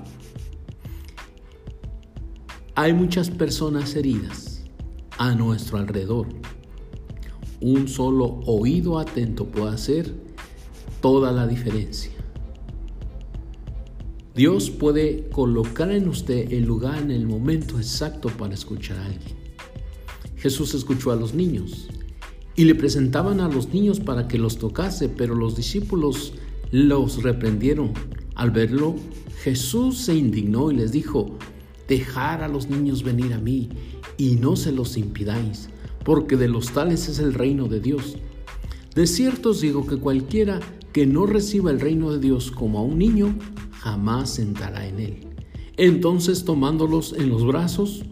Hay 2.74 2.92
muchas 2.92 3.30
personas 3.30 3.94
heridas 3.94 4.64
a 5.18 5.36
nuestro 5.36 5.78
alrededor. 5.78 6.26
Un 7.60 7.86
solo 7.86 8.40
oído 8.46 8.98
atento 8.98 9.46
puede 9.46 9.72
hacer 9.72 10.12
toda 11.00 11.30
la 11.30 11.46
diferencia. 11.46 12.15
Dios 14.36 14.68
puede 14.68 15.30
colocar 15.30 15.90
en 15.90 16.08
usted 16.08 16.52
el 16.52 16.66
lugar 16.66 17.00
en 17.00 17.10
el 17.10 17.26
momento 17.26 17.78
exacto 17.78 18.28
para 18.28 18.52
escuchar 18.52 18.98
a 18.98 19.06
alguien. 19.06 19.34
Jesús 20.36 20.74
escuchó 20.74 21.10
a 21.10 21.16
los 21.16 21.32
niños 21.32 21.88
y 22.54 22.64
le 22.64 22.74
presentaban 22.74 23.40
a 23.40 23.48
los 23.48 23.72
niños 23.72 23.98
para 23.98 24.28
que 24.28 24.36
los 24.36 24.58
tocase, 24.58 25.08
pero 25.08 25.34
los 25.34 25.56
discípulos 25.56 26.34
los 26.70 27.22
reprendieron. 27.22 27.94
Al 28.34 28.50
verlo, 28.50 28.96
Jesús 29.42 29.96
se 30.00 30.14
indignó 30.14 30.70
y 30.70 30.76
les 30.76 30.92
dijo, 30.92 31.38
dejar 31.88 32.42
a 32.42 32.48
los 32.48 32.68
niños 32.68 33.04
venir 33.04 33.32
a 33.32 33.38
mí 33.38 33.70
y 34.18 34.36
no 34.36 34.54
se 34.56 34.70
los 34.70 34.98
impidáis, 34.98 35.70
porque 36.04 36.36
de 36.36 36.48
los 36.48 36.72
tales 36.72 37.08
es 37.08 37.20
el 37.20 37.32
reino 37.32 37.68
de 37.68 37.80
Dios. 37.80 38.18
De 38.94 39.06
cierto 39.06 39.50
os 39.50 39.62
digo 39.62 39.86
que 39.86 39.96
cualquiera 39.96 40.60
que 40.92 41.06
no 41.06 41.24
reciba 41.24 41.70
el 41.70 41.80
reino 41.80 42.12
de 42.12 42.18
Dios 42.18 42.50
como 42.50 42.80
a 42.80 42.82
un 42.82 42.98
niño, 42.98 43.34
jamás 43.86 44.40
entrará 44.40 44.84
en 44.84 44.98
él. 44.98 45.28
Entonces 45.76 46.44
tomándolos 46.44 47.12
en 47.12 47.28
los 47.28 47.46
brazos, 47.46 48.02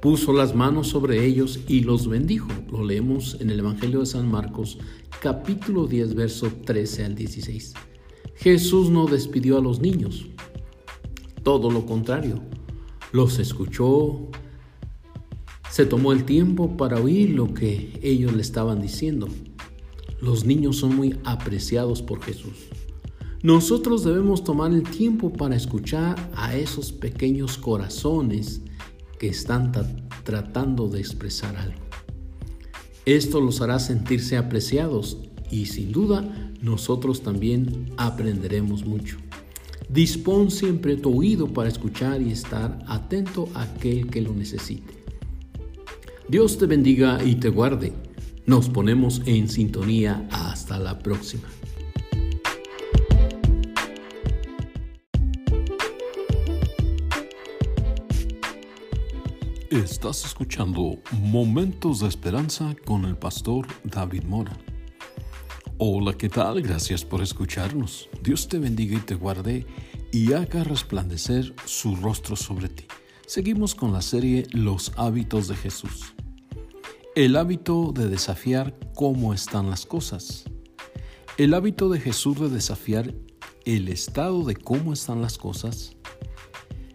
puso 0.00 0.32
las 0.32 0.56
manos 0.56 0.88
sobre 0.88 1.24
ellos 1.24 1.60
y 1.68 1.82
los 1.82 2.08
bendijo. 2.08 2.48
Lo 2.72 2.82
leemos 2.82 3.36
en 3.40 3.50
el 3.50 3.60
Evangelio 3.60 4.00
de 4.00 4.06
San 4.06 4.28
Marcos, 4.28 4.78
capítulo 5.20 5.86
10, 5.86 6.16
verso 6.16 6.50
13 6.64 7.04
al 7.04 7.14
16. 7.14 7.74
Jesús 8.34 8.90
no 8.90 9.06
despidió 9.06 9.58
a 9.58 9.60
los 9.60 9.78
niños, 9.78 10.26
todo 11.44 11.70
lo 11.70 11.86
contrario, 11.86 12.42
los 13.12 13.38
escuchó, 13.38 14.28
se 15.70 15.86
tomó 15.86 16.12
el 16.12 16.24
tiempo 16.24 16.76
para 16.76 17.00
oír 17.00 17.30
lo 17.30 17.54
que 17.54 18.00
ellos 18.02 18.32
le 18.32 18.42
estaban 18.42 18.82
diciendo. 18.82 19.28
Los 20.20 20.44
niños 20.44 20.78
son 20.78 20.96
muy 20.96 21.16
apreciados 21.24 22.02
por 22.02 22.20
Jesús. 22.22 22.72
Nosotros 23.42 24.04
debemos 24.04 24.44
tomar 24.44 24.72
el 24.72 24.84
tiempo 24.84 25.32
para 25.32 25.56
escuchar 25.56 26.30
a 26.36 26.56
esos 26.56 26.92
pequeños 26.92 27.58
corazones 27.58 28.60
que 29.18 29.28
están 29.28 29.72
tratando 30.22 30.88
de 30.88 31.00
expresar 31.00 31.56
algo. 31.56 31.80
Esto 33.04 33.40
los 33.40 33.60
hará 33.60 33.80
sentirse 33.80 34.36
apreciados 34.36 35.18
y 35.50 35.66
sin 35.66 35.90
duda 35.90 36.52
nosotros 36.60 37.22
también 37.22 37.92
aprenderemos 37.96 38.86
mucho. 38.86 39.16
Dispón 39.88 40.52
siempre 40.52 40.96
tu 40.96 41.18
oído 41.18 41.48
para 41.48 41.68
escuchar 41.68 42.22
y 42.22 42.30
estar 42.30 42.78
atento 42.86 43.48
a 43.54 43.62
aquel 43.62 44.08
que 44.08 44.22
lo 44.22 44.32
necesite. 44.32 45.02
Dios 46.28 46.58
te 46.58 46.66
bendiga 46.66 47.24
y 47.24 47.34
te 47.34 47.48
guarde. 47.48 47.92
Nos 48.46 48.68
ponemos 48.68 49.20
en 49.26 49.48
sintonía. 49.48 50.28
Hasta 50.30 50.78
la 50.78 51.00
próxima. 51.00 51.48
Estás 59.82 60.24
escuchando 60.24 61.00
Momentos 61.10 61.98
de 61.98 62.06
Esperanza 62.06 62.76
con 62.84 63.04
el 63.04 63.16
pastor 63.16 63.66
David 63.82 64.22
Mora. 64.22 64.56
Hola, 65.76 66.12
¿qué 66.12 66.28
tal? 66.28 66.62
Gracias 66.62 67.04
por 67.04 67.20
escucharnos. 67.20 68.08
Dios 68.22 68.46
te 68.46 68.60
bendiga 68.60 68.96
y 68.96 69.00
te 69.00 69.16
guarde 69.16 69.66
y 70.12 70.34
haga 70.34 70.62
resplandecer 70.62 71.52
su 71.64 71.96
rostro 71.96 72.36
sobre 72.36 72.68
ti. 72.68 72.84
Seguimos 73.26 73.74
con 73.74 73.92
la 73.92 74.02
serie 74.02 74.46
Los 74.52 74.92
hábitos 74.96 75.48
de 75.48 75.56
Jesús. 75.56 76.14
El 77.16 77.34
hábito 77.34 77.90
de 77.92 78.08
desafiar 78.08 78.78
cómo 78.94 79.34
están 79.34 79.68
las 79.68 79.84
cosas. 79.84 80.44
El 81.38 81.54
hábito 81.54 81.88
de 81.88 81.98
Jesús 81.98 82.38
de 82.38 82.50
desafiar 82.50 83.16
el 83.64 83.88
estado 83.88 84.44
de 84.44 84.54
cómo 84.54 84.92
están 84.92 85.20
las 85.20 85.38
cosas 85.38 85.96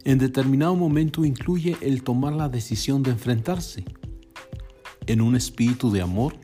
en 0.08 0.20
determinado 0.20 0.74
momento 0.74 1.26
incluye 1.26 1.76
el 1.82 2.02
tomar 2.02 2.32
la 2.32 2.48
decisión 2.48 3.04
de 3.04 3.12
enfrentarse 3.12 3.84
en 5.06 5.20
un 5.20 5.36
espíritu 5.36 5.92
de 5.92 6.00
amor 6.00 6.38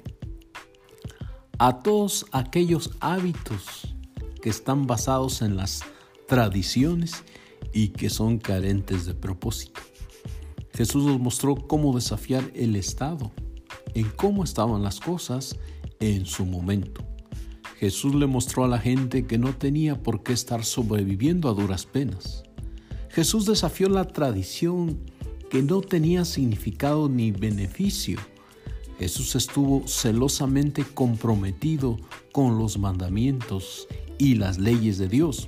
a 1.59 1.79
todos 1.79 2.25
aquellos 2.33 2.91
hábitos 2.99 3.95
que 4.41 4.49
están 4.49 4.85
basados 4.85 5.41
en 5.41 5.55
las 5.55 5.79
tradiciones 6.27 7.23
y 7.71 7.87
que 7.89 8.09
son 8.09 8.37
carentes 8.37 9.05
de 9.05 9.13
propósito. 9.13 9.79
Jesús 10.73 11.05
nos 11.05 11.21
mostró 11.21 11.55
cómo 11.55 11.95
desafiar 11.95 12.43
el 12.55 12.75
estado 12.75 13.31
en 13.93 14.09
cómo 14.09 14.43
estaban 14.43 14.83
las 14.83 14.99
cosas 14.99 15.57
en 16.01 16.25
su 16.25 16.45
momento. 16.45 17.05
Jesús 17.77 18.13
le 18.13 18.27
mostró 18.27 18.65
a 18.65 18.67
la 18.67 18.79
gente 18.79 19.25
que 19.25 19.37
no 19.37 19.55
tenía 19.55 20.03
por 20.03 20.21
qué 20.21 20.33
estar 20.33 20.65
sobreviviendo 20.65 21.47
a 21.47 21.53
duras 21.53 21.85
penas. 21.85 22.43
Jesús 23.13 23.45
desafió 23.45 23.89
la 23.89 24.07
tradición 24.07 24.97
que 25.51 25.61
no 25.61 25.81
tenía 25.81 26.25
significado 26.25 27.09
ni 27.09 27.31
beneficio. 27.31 28.19
Jesús 28.97 29.35
estuvo 29.35 29.87
celosamente 29.87 30.83
comprometido 30.83 31.99
con 32.31 32.57
los 32.57 32.79
mandamientos 32.79 33.87
y 34.17 34.33
las 34.33 34.57
leyes 34.57 34.97
de 34.97 35.09
Dios, 35.09 35.47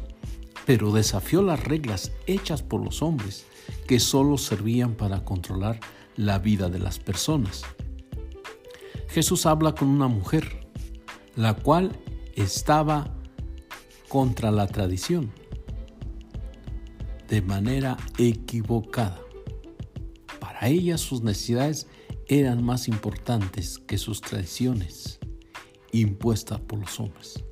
pero 0.67 0.91
desafió 0.91 1.41
las 1.41 1.63
reglas 1.63 2.11
hechas 2.27 2.61
por 2.61 2.83
los 2.83 3.01
hombres 3.01 3.47
que 3.87 3.99
solo 3.99 4.37
servían 4.37 4.93
para 4.93 5.25
controlar 5.25 5.79
la 6.17 6.37
vida 6.37 6.69
de 6.69 6.77
las 6.77 6.99
personas. 6.99 7.63
Jesús 9.07 9.47
habla 9.47 9.73
con 9.73 9.87
una 9.87 10.07
mujer, 10.07 10.67
la 11.35 11.55
cual 11.55 11.97
estaba 12.35 13.11
contra 14.07 14.51
la 14.51 14.67
tradición 14.67 15.31
de 17.27 17.41
manera 17.41 17.97
equivocada. 18.17 19.19
Para 20.39 20.67
ella 20.67 20.97
sus 20.97 21.21
necesidades 21.21 21.87
eran 22.27 22.63
más 22.63 22.87
importantes 22.87 23.79
que 23.79 23.97
sus 23.97 24.21
tradiciones 24.21 25.19
impuestas 25.91 26.59
por 26.59 26.79
los 26.79 26.99
hombres. 26.99 27.43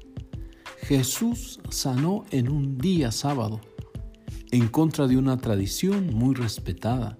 Jesús 0.81 1.59
sanó 1.69 2.25
en 2.31 2.49
un 2.49 2.77
día 2.77 3.12
sábado 3.12 3.62
en 4.51 4.67
contra 4.67 5.07
de 5.07 5.17
una 5.17 5.38
tradición 5.38 6.13
muy 6.13 6.36
respetada 6.36 7.17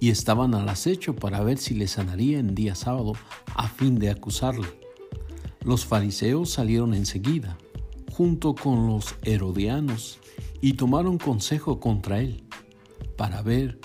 y 0.00 0.10
estaban 0.10 0.54
al 0.54 0.68
acecho 0.68 1.14
para 1.14 1.42
ver 1.42 1.58
si 1.58 1.74
le 1.74 1.86
sanaría 1.86 2.38
en 2.38 2.54
día 2.54 2.74
sábado 2.74 3.12
a 3.54 3.68
fin 3.68 3.98
de 3.98 4.10
acusarle. 4.10 4.66
Los 5.64 5.84
fariseos 5.84 6.50
salieron 6.50 6.94
enseguida, 6.94 7.58
junto 8.12 8.54
con 8.54 8.86
los 8.86 9.14
herodianos, 9.22 10.18
y 10.66 10.72
tomaron 10.72 11.16
consejo 11.16 11.78
contra 11.78 12.18
él 12.18 12.42
para 13.16 13.40
ver 13.40 13.78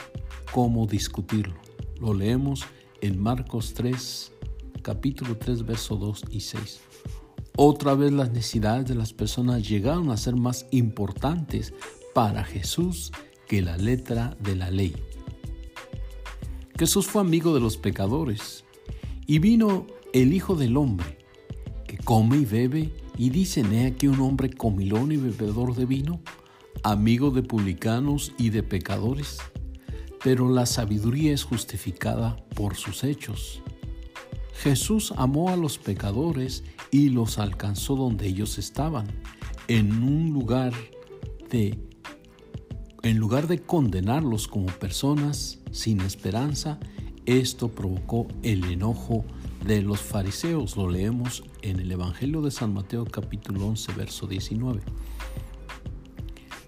cómo 0.52 0.88
discutirlo. 0.88 1.54
Lo 2.00 2.16
leemos 2.16 2.64
en 3.02 3.22
Marcos 3.22 3.76
3, 3.76 4.32
capítulo 4.82 5.38
3, 5.38 5.64
verso 5.64 5.96
2 5.96 6.24
y 6.32 6.40
6. 6.40 6.82
Otra 7.56 7.94
vez 7.94 8.12
las 8.12 8.32
necesidades 8.32 8.88
de 8.88 8.96
las 8.96 9.14
personas 9.14 9.70
llegaron 9.70 10.10
a 10.10 10.18
ser 10.18 10.36
más 10.36 10.66
importantes 10.72 11.72
para 12.16 12.44
Jesús 12.44 13.12
que 13.48 13.62
la 13.62 13.78
letra 13.78 14.36
de 14.40 14.56
la 14.56 14.72
ley. 14.72 14.96
Jesús 16.80 17.06
fue 17.06 17.22
amigo 17.22 17.54
de 17.54 17.60
los 17.60 17.78
pecadores 17.78 18.66
y 19.28 19.38
vino 19.38 19.86
el 20.14 20.34
Hijo 20.34 20.56
del 20.56 20.76
Hombre, 20.78 21.20
que 21.86 22.00
come 22.00 22.38
y 22.38 22.46
bebe, 22.46 22.92
y 23.18 23.30
dicen, 23.30 23.72
he 23.72 23.86
aquí 23.86 24.08
un 24.08 24.20
hombre 24.20 24.50
comilón 24.50 25.12
y 25.12 25.18
bebedor 25.18 25.76
de 25.76 25.86
vino, 25.86 26.22
amigo 26.84 27.32
de 27.32 27.44
publicanos 27.44 28.34
y 28.38 28.50
de 28.50 28.64
pecadores. 28.64 29.40
Pero 30.24 30.50
la 30.50 30.66
sabiduría 30.66 31.34
es 31.34 31.44
justificada 31.44 32.38
por 32.56 32.76
sus 32.76 33.04
hechos. 33.04 33.62
Jesús 34.54 35.14
amó 35.18 35.50
a 35.50 35.58
los 35.58 35.78
pecadores 35.78 36.64
y 36.92 37.10
los 37.10 37.40
alcanzó 37.40 37.96
donde 37.96 38.28
ellos 38.28 38.58
estaban, 38.58 39.08
en 39.68 40.04
un 40.04 40.32
lugar 40.32 40.74
de 41.50 41.80
en 43.04 43.18
lugar 43.18 43.48
de 43.48 43.60
condenarlos 43.60 44.48
como 44.48 44.68
personas 44.68 45.60
sin 45.72 46.02
esperanza, 46.02 46.80
esto 47.26 47.70
provocó 47.70 48.28
el 48.44 48.64
enojo 48.66 49.26
de 49.66 49.82
los 49.82 50.00
fariseos. 50.00 50.78
Lo 50.78 50.88
leemos 50.88 51.44
en 51.64 51.80
el 51.80 51.92
Evangelio 51.92 52.42
de 52.42 52.52
San 52.52 52.74
Mateo 52.74 53.06
capítulo 53.06 53.66
11, 53.66 53.94
verso 53.94 54.28
19. 54.28 54.82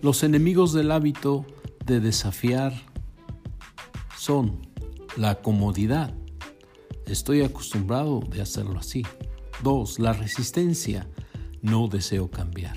Los 0.03 0.21
enemigos 0.23 0.73
del 0.73 0.91
hábito 0.91 1.45
de 1.85 2.01
desafiar 2.01 2.73
son 4.17 4.59
la 5.15 5.35
comodidad. 5.35 6.13
Estoy 7.05 7.41
acostumbrado 7.41 8.19
de 8.19 8.41
hacerlo 8.41 8.77
así. 8.77 9.03
Dos, 9.63 9.99
La 9.99 10.11
resistencia. 10.11 11.07
No 11.61 11.87
deseo 11.87 12.29
cambiar. 12.29 12.75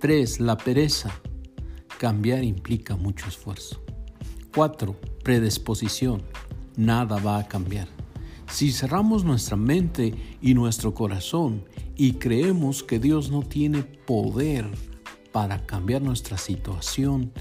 Tres, 0.00 0.40
La 0.40 0.56
pereza. 0.56 1.10
Cambiar 1.98 2.44
implica 2.44 2.96
mucho 2.96 3.28
esfuerzo. 3.28 3.82
4. 4.54 4.98
Predisposición. 5.22 6.22
Nada 6.78 7.18
va 7.18 7.40
a 7.40 7.46
cambiar. 7.46 7.88
Si 8.50 8.72
cerramos 8.72 9.22
nuestra 9.22 9.58
mente 9.58 10.14
y 10.40 10.54
nuestro 10.54 10.94
corazón 10.94 11.66
y 11.94 12.14
creemos 12.14 12.82
que 12.82 12.98
Dios 12.98 13.30
no 13.30 13.42
tiene 13.42 13.82
poder 13.82 14.91
para 15.32 15.66
cambiar 15.66 16.02
nuestra 16.02 16.38
situación 16.38 17.32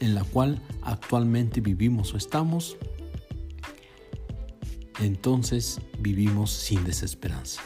en 0.00 0.14
la 0.14 0.24
cual 0.24 0.60
actualmente 0.82 1.60
vivimos 1.60 2.14
o 2.14 2.16
estamos, 2.16 2.76
entonces 5.00 5.80
vivimos 5.98 6.50
sin 6.50 6.84
desesperanza. 6.84 7.62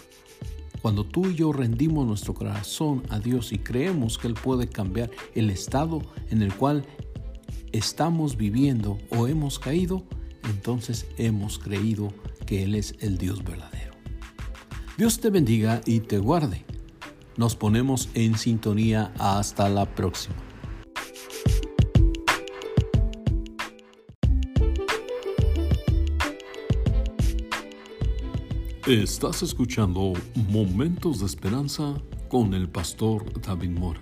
Cuando 0.80 1.04
tú 1.04 1.26
y 1.28 1.34
yo 1.34 1.52
rendimos 1.52 2.06
nuestro 2.06 2.34
corazón 2.34 3.02
a 3.10 3.18
Dios 3.18 3.52
y 3.52 3.58
creemos 3.58 4.16
que 4.16 4.28
Él 4.28 4.34
puede 4.34 4.68
cambiar 4.68 5.10
el 5.34 5.50
estado 5.50 6.00
en 6.30 6.42
el 6.42 6.54
cual 6.54 6.84
estamos 7.72 8.36
viviendo 8.36 8.98
o 9.10 9.26
hemos 9.26 9.58
caído, 9.58 10.04
entonces 10.44 11.06
hemos 11.18 11.58
creído 11.58 12.12
que 12.46 12.62
Él 12.62 12.74
es 12.74 12.94
el 13.00 13.18
Dios 13.18 13.42
verdadero. 13.44 13.94
Dios 14.96 15.20
te 15.20 15.30
bendiga 15.30 15.80
y 15.84 16.00
te 16.00 16.18
guarde. 16.18 16.67
Nos 17.38 17.54
ponemos 17.54 18.08
en 18.14 18.36
sintonía 18.36 19.12
hasta 19.16 19.68
la 19.68 19.86
próxima. 19.86 20.34
Estás 28.88 29.42
escuchando 29.44 30.14
Momentos 30.48 31.20
de 31.20 31.26
Esperanza 31.26 31.94
con 32.28 32.54
el 32.54 32.68
pastor 32.68 33.40
David 33.40 33.70
Mora. 33.70 34.00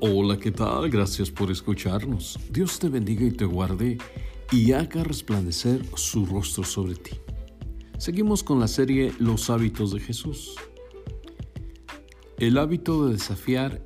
Hola, 0.00 0.36
¿qué 0.38 0.50
tal? 0.50 0.90
Gracias 0.90 1.30
por 1.30 1.52
escucharnos. 1.52 2.36
Dios 2.50 2.80
te 2.80 2.88
bendiga 2.88 3.24
y 3.24 3.30
te 3.30 3.44
guarde 3.44 3.98
y 4.50 4.72
haga 4.72 5.04
resplandecer 5.04 5.86
su 5.94 6.26
rostro 6.26 6.64
sobre 6.64 6.96
ti. 6.96 7.12
Seguimos 7.96 8.42
con 8.42 8.58
la 8.58 8.66
serie 8.66 9.12
Los 9.20 9.50
hábitos 9.50 9.92
de 9.92 10.00
Jesús. 10.00 10.56
El 12.42 12.58
hábito 12.58 13.06
de 13.06 13.12
desafiar 13.12 13.84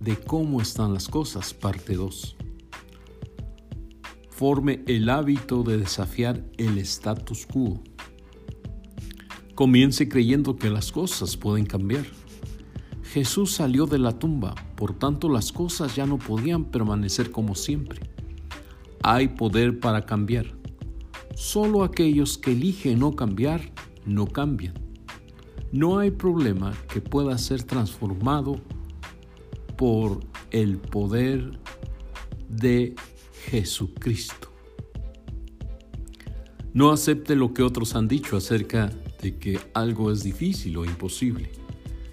de 0.00 0.16
cómo 0.16 0.62
están 0.62 0.94
las 0.94 1.06
cosas, 1.06 1.52
parte 1.52 1.96
2. 1.96 2.34
Forme 4.30 4.82
el 4.86 5.10
hábito 5.10 5.62
de 5.64 5.76
desafiar 5.76 6.42
el 6.56 6.78
status 6.78 7.44
quo. 7.44 7.82
Comience 9.54 10.08
creyendo 10.08 10.56
que 10.56 10.70
las 10.70 10.92
cosas 10.92 11.36
pueden 11.36 11.66
cambiar. 11.66 12.06
Jesús 13.02 13.52
salió 13.52 13.84
de 13.84 13.98
la 13.98 14.18
tumba, 14.18 14.54
por 14.76 14.98
tanto 14.98 15.28
las 15.28 15.52
cosas 15.52 15.94
ya 15.94 16.06
no 16.06 16.16
podían 16.16 16.70
permanecer 16.70 17.30
como 17.30 17.54
siempre 17.54 18.00
hay 19.02 19.28
poder 19.28 19.78
para 19.78 20.06
cambiar. 20.06 20.46
Solo 21.34 21.84
aquellos 21.84 22.38
que 22.38 22.52
eligen 22.52 23.00
no 23.00 23.14
cambiar, 23.14 23.60
no 24.06 24.26
cambian. 24.26 24.89
No 25.72 25.98
hay 25.98 26.10
problema 26.10 26.72
que 26.92 27.00
pueda 27.00 27.36
ser 27.38 27.62
transformado 27.62 28.60
por 29.76 30.20
el 30.50 30.78
poder 30.78 31.58
de 32.48 32.94
Jesucristo. 33.46 34.48
No 36.72 36.90
acepte 36.90 37.34
lo 37.34 37.52
que 37.52 37.62
otros 37.62 37.94
han 37.94 38.08
dicho 38.08 38.36
acerca 38.36 38.90
de 39.22 39.36
que 39.38 39.58
algo 39.74 40.12
es 40.12 40.22
difícil 40.22 40.76
o 40.76 40.84
imposible. 40.84 41.50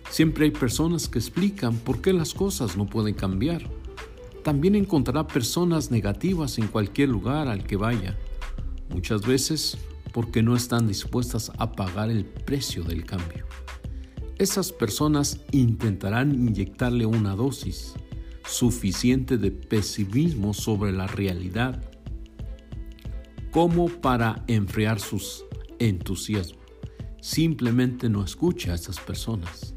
Siempre 0.10 0.46
hay 0.46 0.52
personas 0.52 1.08
que 1.08 1.20
explican 1.20 1.76
por 1.78 2.02
qué 2.02 2.14
las 2.14 2.34
cosas 2.34 2.78
no 2.78 2.86
pueden 2.86 3.14
cambiar 3.14 3.64
también 4.48 4.76
encontrará 4.76 5.28
personas 5.28 5.92
negativas 5.92 6.58
en 6.58 6.68
cualquier 6.68 7.10
lugar 7.10 7.50
al 7.50 7.66
que 7.66 7.76
vaya, 7.76 8.18
muchas 8.88 9.28
veces 9.28 9.78
porque 10.18 10.42
no 10.42 10.56
están 10.56 10.88
dispuestas 10.88 11.52
a 11.60 11.74
pagar 11.74 12.10
el 12.10 12.26
precio 12.26 12.84
del 12.84 13.06
cambio. 13.06 13.46
Esas 14.40 14.72
personas 14.72 15.42
intentarán 15.52 16.34
inyectarle 16.34 17.06
una 17.06 17.36
dosis 17.36 17.94
suficiente 18.44 19.38
de 19.38 19.52
pesimismo 19.52 20.56
sobre 20.56 20.92
la 20.92 21.06
realidad 21.06 21.84
como 23.52 23.90
para 23.90 24.44
enfriar 24.48 25.00
sus 25.00 25.46
entusiasmos. 25.78 26.66
Simplemente 27.22 28.10
no 28.10 28.24
escucha 28.24 28.72
a 28.72 28.76
esas 28.76 29.00
personas. 29.00 29.76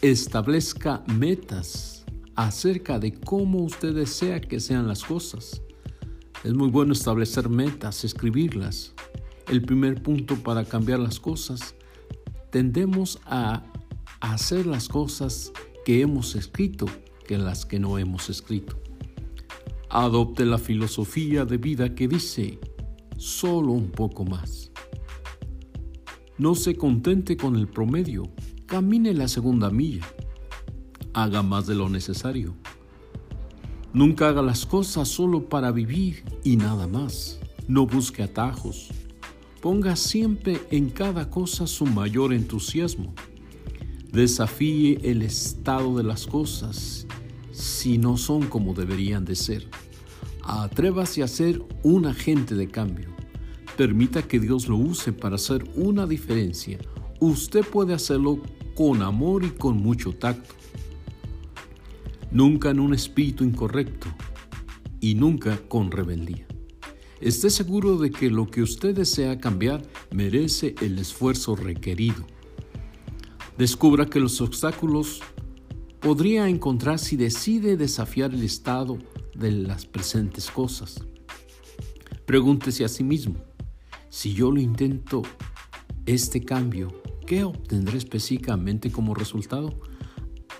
Establezca 0.00 1.02
metas 1.08 2.04
acerca 2.36 3.00
de 3.00 3.14
cómo 3.14 3.64
usted 3.64 3.96
desea 3.96 4.40
que 4.40 4.60
sean 4.60 4.86
las 4.86 5.02
cosas. 5.02 5.60
Es 6.44 6.54
muy 6.54 6.68
bueno 6.70 6.92
establecer 6.92 7.48
metas, 7.48 8.04
escribirlas. 8.04 8.94
El 9.48 9.62
primer 9.62 10.02
punto 10.02 10.36
para 10.36 10.64
cambiar 10.64 10.98
las 10.98 11.20
cosas, 11.20 11.74
tendemos 12.50 13.20
a 13.26 13.62
hacer 14.20 14.66
las 14.66 14.88
cosas 14.88 15.52
que 15.84 16.00
hemos 16.00 16.34
escrito 16.34 16.86
que 17.26 17.38
las 17.38 17.64
que 17.64 17.78
no 17.78 17.98
hemos 17.98 18.28
escrito. 18.30 18.78
Adopte 19.88 20.44
la 20.44 20.58
filosofía 20.58 21.44
de 21.44 21.58
vida 21.58 21.94
que 21.94 22.08
dice, 22.08 22.58
solo 23.16 23.72
un 23.72 23.90
poco 23.90 24.24
más. 24.24 24.70
No 26.38 26.54
se 26.54 26.76
contente 26.76 27.36
con 27.36 27.56
el 27.56 27.68
promedio, 27.68 28.24
camine 28.66 29.14
la 29.14 29.28
segunda 29.28 29.70
milla 29.70 30.06
haga 31.16 31.42
más 31.42 31.66
de 31.66 31.74
lo 31.74 31.88
necesario. 31.88 32.54
Nunca 33.94 34.28
haga 34.28 34.42
las 34.42 34.66
cosas 34.66 35.08
solo 35.08 35.48
para 35.48 35.72
vivir 35.72 36.22
y 36.44 36.56
nada 36.56 36.86
más. 36.86 37.40
No 37.66 37.86
busque 37.86 38.22
atajos. 38.22 38.90
Ponga 39.66 39.96
siempre 39.96 40.60
en 40.70 40.90
cada 40.90 41.28
cosa 41.28 41.66
su 41.66 41.86
mayor 41.86 42.32
entusiasmo. 42.32 43.12
Desafíe 44.12 45.00
el 45.02 45.22
estado 45.22 45.96
de 45.96 46.04
las 46.04 46.24
cosas 46.24 47.08
si 47.50 47.98
no 47.98 48.16
son 48.16 48.46
como 48.46 48.74
deberían 48.74 49.24
de 49.24 49.34
ser. 49.34 49.68
Atrévase 50.44 51.24
a 51.24 51.26
ser 51.26 51.60
un 51.82 52.06
agente 52.06 52.54
de 52.54 52.68
cambio. 52.68 53.08
Permita 53.76 54.22
que 54.22 54.38
Dios 54.38 54.68
lo 54.68 54.76
use 54.76 55.12
para 55.12 55.34
hacer 55.34 55.68
una 55.74 56.06
diferencia. 56.06 56.78
Usted 57.18 57.64
puede 57.64 57.92
hacerlo 57.92 58.40
con 58.76 59.02
amor 59.02 59.42
y 59.42 59.50
con 59.50 59.78
mucho 59.78 60.12
tacto 60.12 60.54
nunca 62.30 62.70
en 62.70 62.78
un 62.78 62.94
espíritu 62.94 63.42
incorrecto 63.42 64.06
y 65.00 65.16
nunca 65.16 65.58
con 65.66 65.90
rebeldía. 65.90 66.45
Esté 67.26 67.50
seguro 67.50 67.98
de 67.98 68.12
que 68.12 68.30
lo 68.30 68.46
que 68.46 68.62
usted 68.62 68.94
desea 68.94 69.40
cambiar 69.40 69.82
merece 70.12 70.76
el 70.80 70.96
esfuerzo 70.96 71.56
requerido. 71.56 72.24
Descubra 73.58 74.06
que 74.06 74.20
los 74.20 74.40
obstáculos 74.40 75.22
podría 75.98 76.48
encontrar 76.48 77.00
si 77.00 77.16
decide 77.16 77.76
desafiar 77.76 78.32
el 78.32 78.44
estado 78.44 78.98
de 79.34 79.50
las 79.50 79.86
presentes 79.86 80.52
cosas. 80.52 81.04
Pregúntese 82.26 82.84
a 82.84 82.88
sí 82.88 83.02
mismo, 83.02 83.34
si 84.08 84.32
yo 84.32 84.52
lo 84.52 84.60
intento, 84.60 85.22
este 86.06 86.44
cambio, 86.44 87.02
¿qué 87.26 87.42
obtendré 87.42 87.98
específicamente 87.98 88.92
como 88.92 89.16
resultado? 89.16 89.80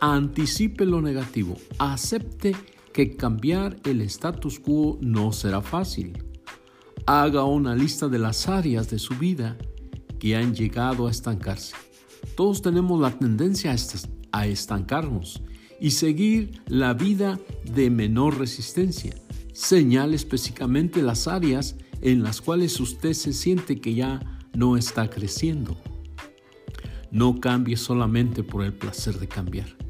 Anticipe 0.01 0.85
lo 0.85 1.01
negativo. 1.01 1.57
Acepte 1.79 2.57
que 2.93 3.15
cambiar 3.15 3.77
el 3.85 4.01
status 4.01 4.59
quo 4.59 4.99
no 5.01 5.31
será 5.31 5.63
fácil. 5.63 6.26
Haga 7.07 7.45
una 7.45 7.77
lista 7.77 8.09
de 8.09 8.19
las 8.19 8.49
áreas 8.49 8.91
de 8.91 8.99
su 8.99 9.15
vida 9.15 9.57
que 10.19 10.35
han 10.35 10.57
llegado 10.57 11.07
a 11.07 11.11
estancarse. 11.13 11.77
Todos 12.37 12.63
tenemos 12.63 13.01
la 13.01 13.17
tendencia 13.17 13.73
a 14.33 14.47
estancarnos 14.47 15.41
y 15.81 15.93
seguir 15.93 16.63
la 16.67 16.95
vida 16.95 17.39
de 17.65 17.91
menor 17.91 18.39
resistencia. 18.39 19.15
Señale 19.53 20.17
específicamente 20.17 21.01
las 21.01 21.29
áreas 21.29 21.77
en 22.03 22.25
las 22.25 22.41
cuales 22.41 22.81
usted 22.81 23.13
se 23.13 23.33
siente 23.33 23.81
que 23.81 23.95
ya 23.95 24.41
no 24.53 24.77
está 24.77 25.09
creciendo. 25.09 25.77
No 27.13 27.41
cambie 27.41 27.77
solamente 27.77 28.43
por 28.43 28.65
el 28.65 28.75
placer 28.75 29.21
de 29.21 29.29
cambiar 29.29 29.86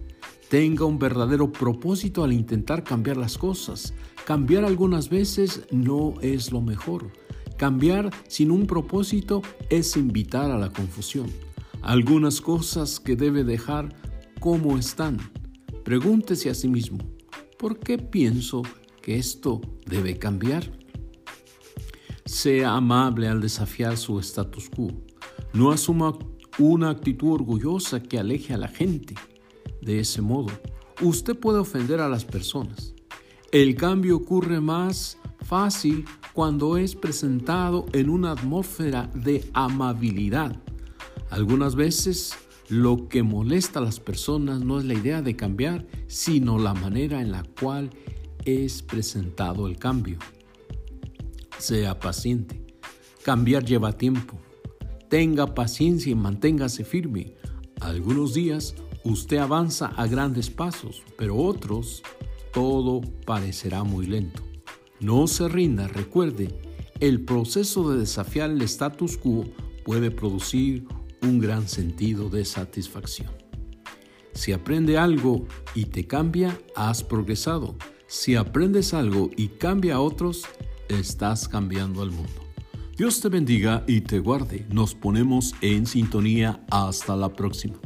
tenga 0.48 0.84
un 0.84 0.98
verdadero 0.98 1.50
propósito 1.50 2.22
al 2.22 2.32
intentar 2.32 2.84
cambiar 2.84 3.16
las 3.16 3.36
cosas. 3.36 3.94
Cambiar 4.24 4.64
algunas 4.64 5.08
veces 5.08 5.66
no 5.70 6.14
es 6.20 6.52
lo 6.52 6.60
mejor. 6.60 7.10
Cambiar 7.56 8.10
sin 8.28 8.50
un 8.50 8.66
propósito 8.66 9.42
es 9.70 9.96
invitar 9.96 10.50
a 10.50 10.58
la 10.58 10.70
confusión. 10.70 11.26
Algunas 11.82 12.40
cosas 12.40 13.00
que 13.00 13.16
debe 13.16 13.44
dejar 13.44 13.94
como 14.40 14.76
están. 14.76 15.18
Pregúntese 15.84 16.50
a 16.50 16.54
sí 16.54 16.68
mismo, 16.68 16.98
¿por 17.58 17.78
qué 17.78 17.98
pienso 17.98 18.62
que 19.02 19.16
esto 19.16 19.60
debe 19.86 20.18
cambiar? 20.18 20.72
Sea 22.24 22.74
amable 22.74 23.28
al 23.28 23.40
desafiar 23.40 23.96
su 23.96 24.18
status 24.18 24.68
quo. 24.68 24.88
No 25.52 25.70
asuma 25.70 26.18
una 26.58 26.90
actitud 26.90 27.32
orgullosa 27.32 28.02
que 28.02 28.18
aleje 28.18 28.52
a 28.52 28.58
la 28.58 28.68
gente 28.68 29.14
de 29.86 30.00
ese 30.00 30.20
modo, 30.20 30.48
usted 31.00 31.38
puede 31.38 31.60
ofender 31.60 32.00
a 32.00 32.08
las 32.08 32.24
personas. 32.24 32.92
El 33.52 33.76
cambio 33.76 34.16
ocurre 34.16 34.60
más 34.60 35.16
fácil 35.40 36.04
cuando 36.32 36.76
es 36.76 36.96
presentado 36.96 37.86
en 37.92 38.10
una 38.10 38.32
atmósfera 38.32 39.08
de 39.14 39.48
amabilidad. 39.54 40.60
Algunas 41.30 41.76
veces 41.76 42.34
lo 42.68 43.08
que 43.08 43.22
molesta 43.22 43.78
a 43.78 43.82
las 43.82 44.00
personas 44.00 44.60
no 44.60 44.80
es 44.80 44.84
la 44.84 44.94
idea 44.94 45.22
de 45.22 45.36
cambiar, 45.36 45.86
sino 46.08 46.58
la 46.58 46.74
manera 46.74 47.20
en 47.20 47.30
la 47.30 47.44
cual 47.60 47.90
es 48.44 48.82
presentado 48.82 49.68
el 49.68 49.78
cambio. 49.78 50.18
Sea 51.58 51.98
paciente. 52.00 52.60
Cambiar 53.22 53.64
lleva 53.64 53.92
tiempo. 53.92 54.36
Tenga 55.08 55.54
paciencia 55.54 56.10
y 56.10 56.16
manténgase 56.16 56.84
firme. 56.84 57.34
Algunos 57.80 58.34
días 58.34 58.74
usted 59.06 59.38
avanza 59.38 59.86
a 59.96 60.06
grandes 60.06 60.50
pasos, 60.50 61.02
pero 61.16 61.36
otros 61.36 62.02
todo 62.52 63.00
parecerá 63.24 63.84
muy 63.84 64.06
lento. 64.06 64.42
No 65.00 65.26
se 65.26 65.48
rinda, 65.48 65.88
recuerde, 65.88 66.58
el 67.00 67.20
proceso 67.20 67.90
de 67.90 67.98
desafiar 67.98 68.50
el 68.50 68.62
status 68.62 69.16
quo 69.16 69.44
puede 69.84 70.10
producir 70.10 70.86
un 71.22 71.38
gran 71.38 71.68
sentido 71.68 72.30
de 72.30 72.44
satisfacción. 72.44 73.30
Si 74.32 74.52
aprende 74.52 74.98
algo 74.98 75.46
y 75.74 75.86
te 75.86 76.06
cambia, 76.06 76.58
has 76.74 77.02
progresado. 77.02 77.76
Si 78.06 78.34
aprendes 78.34 78.94
algo 78.94 79.30
y 79.36 79.48
cambia 79.48 79.96
a 79.96 80.00
otros, 80.00 80.44
estás 80.88 81.48
cambiando 81.48 82.02
al 82.02 82.10
mundo. 82.10 82.42
Dios 82.96 83.20
te 83.20 83.28
bendiga 83.28 83.84
y 83.86 84.00
te 84.00 84.18
guarde. 84.18 84.66
Nos 84.70 84.94
ponemos 84.94 85.54
en 85.60 85.86
sintonía. 85.86 86.64
Hasta 86.70 87.14
la 87.16 87.30
próxima. 87.34 87.76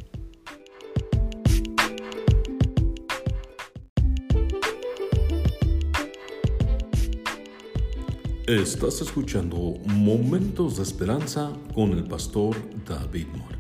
Estás 8.51 9.01
escuchando 9.01 9.75
Momentos 9.87 10.79
de 10.79 10.83
Esperanza 10.83 11.53
con 11.73 11.93
el 11.93 12.03
pastor 12.03 12.57
David 12.85 13.29
Moore. 13.29 13.57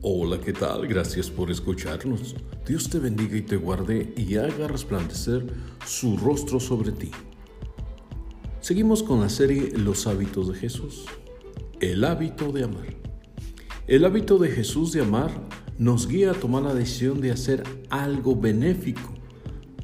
Hola, 0.00 0.40
¿qué 0.40 0.52
tal? 0.52 0.86
Gracias 0.86 1.28
por 1.28 1.50
escucharnos. 1.50 2.36
Dios 2.64 2.88
te 2.88 3.00
bendiga 3.00 3.36
y 3.36 3.42
te 3.42 3.56
guarde 3.56 4.14
y 4.16 4.36
haga 4.36 4.68
resplandecer 4.68 5.44
su 5.84 6.16
rostro 6.16 6.60
sobre 6.60 6.92
ti. 6.92 7.10
Seguimos 8.60 9.02
con 9.02 9.22
la 9.22 9.28
serie 9.28 9.72
Los 9.76 10.06
hábitos 10.06 10.46
de 10.52 10.54
Jesús. 10.54 11.06
El 11.80 12.04
hábito 12.04 12.52
de 12.52 12.62
amar. 12.62 12.94
El 13.88 14.04
hábito 14.04 14.38
de 14.38 14.50
Jesús 14.50 14.92
de 14.92 15.00
amar 15.00 15.32
nos 15.78 16.06
guía 16.06 16.30
a 16.30 16.34
tomar 16.34 16.62
la 16.62 16.74
decisión 16.74 17.20
de 17.20 17.32
hacer 17.32 17.64
algo 17.90 18.36
benéfico, 18.36 19.14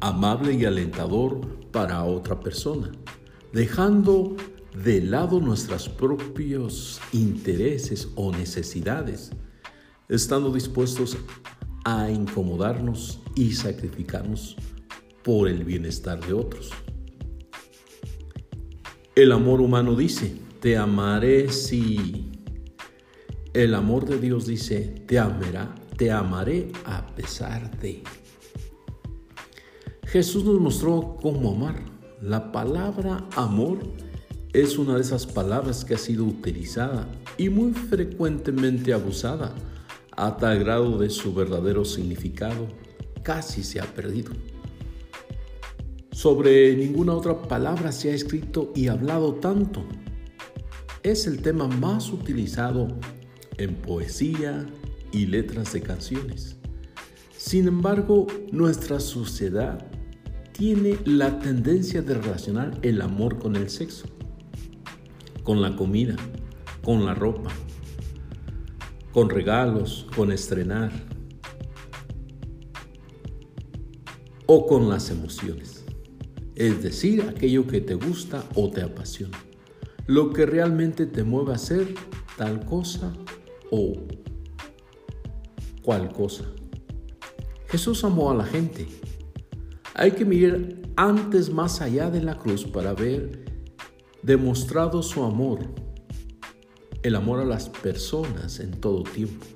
amable 0.01 0.55
y 0.55 0.65
alentador 0.65 1.41
para 1.73 2.05
otra 2.05 2.39
persona 2.39 2.93
dejando 3.57 4.37
de 4.85 5.01
lado 5.01 5.41
nuestros 5.41 5.89
propios 5.89 7.01
intereses 7.15 8.07
o 8.15 8.31
necesidades, 8.31 9.31
estando 10.11 10.53
dispuestos 10.53 11.17
a 11.83 12.11
incomodarnos 12.11 13.19
y 13.35 13.55
sacrificarnos 13.55 14.57
por 15.25 15.49
el 15.49 15.65
bienestar 15.65 16.21
de 16.27 16.35
otros. 16.35 16.71
El 19.15 19.33
amor 19.33 19.63
humano 19.63 19.97
dice, 19.97 20.37
te 20.61 20.77
amaré 20.77 21.51
si... 21.51 22.31
El 23.55 23.75
amor 23.75 24.05
de 24.05 24.19
Dios 24.19 24.47
dice, 24.47 24.81
te 25.07 25.19
amará, 25.19 25.75
te 25.97 26.11
amaré 26.11 26.71
a 26.85 27.07
pesar 27.15 27.75
de. 27.81 28.03
Jesús 30.05 30.45
nos 30.45 30.61
mostró 30.61 31.17
cómo 31.23 31.53
amar 31.53 31.96
la 32.21 32.51
palabra 32.51 33.27
amor 33.37 33.79
es 34.53 34.79
una 34.79 34.95
de 34.95 35.03
esas 35.03 35.27
palabras 35.27 35.85
que 35.85 35.95
ha 35.95 35.99
sido 35.99 36.25
utilizada 36.25 37.07
y 37.37 37.51
muy 37.51 37.73
frecuentemente 37.73 38.95
abusada 38.95 39.55
a 40.13 40.37
tal 40.39 40.61
grado 40.61 40.99
de 40.99 41.11
su 41.11 41.35
verdadero 41.35 41.85
significado 41.85 42.69
casi 43.23 43.63
se 43.63 43.81
ha 43.81 43.85
perdido. 43.85 44.33
Sobre 46.11 46.75
ninguna 46.75 47.13
otra 47.13 47.43
palabra 47.43 47.93
se 47.93 48.11
ha 48.11 48.15
escrito 48.15 48.73
y 48.75 48.89
hablado 48.89 49.35
tanto. 49.35 49.85
Es 51.03 51.27
el 51.27 51.43
tema 51.43 51.69
más 51.69 52.11
utilizado 52.11 52.89
en 53.59 53.75
poesía 53.75 54.67
y 55.13 55.27
letras 55.27 55.75
de 55.75 55.83
canciones. 55.83 56.57
Sin 57.37 57.69
embargo, 57.69 58.27
nuestra 58.53 59.01
sociedad 59.01 59.87
tiene 60.57 60.99
la 61.05 61.39
tendencia 61.39 62.01
de 62.01 62.15
relacionar 62.15 62.79
el 62.81 63.03
amor 63.03 63.39
con 63.39 63.57
el 63.57 63.69
sexo, 63.69 64.07
con 65.43 65.61
la 65.61 65.77
comida, 65.77 66.17
con 66.83 67.05
la 67.05 67.15
ropa, 67.15 67.51
con 69.13 69.29
regalos, 69.29 70.07
con 70.17 70.33
estrenar 70.33 70.91
o 74.47 74.67
con 74.67 74.89
las 74.89 75.11
emociones. 75.11 75.85
Es 76.55 76.83
decir, 76.83 77.23
aquello 77.29 77.67
que 77.67 77.83
te 77.83 77.95
gusta 77.95 78.43
o 78.55 78.71
te 78.71 78.81
apasiona. 78.81 79.39
Lo 80.07 80.33
que 80.33 80.47
realmente 80.47 81.05
te 81.05 81.23
mueve 81.23 81.53
a 81.53 81.57
hacer 81.57 81.95
tal 82.39 82.65
cosa 82.65 83.13
o 83.71 83.93
cual 85.83 86.11
cosa. 86.13 86.45
Jesús 87.69 88.05
amó 88.05 88.31
a 88.31 88.35
la 88.35 88.45
gente 88.45 88.87
hay 89.99 90.13
que 90.13 90.27
mirar 90.27 90.61
antes 90.97 91.51
más 91.51 91.81
allá 91.81 92.11
de 92.11 92.23
la 92.23 92.39
cruz 92.39 92.65
para 92.65 92.93
ver 92.93 93.47
demostrado 94.23 95.03
su 95.03 95.25
amor, 95.25 95.61
el 97.03 97.17
amor 97.17 97.41
a 97.41 97.45
las 97.47 97.71
personas 97.71 98.61
en 98.61 98.73
todo 98.73 99.05
tiempo. 99.05 99.47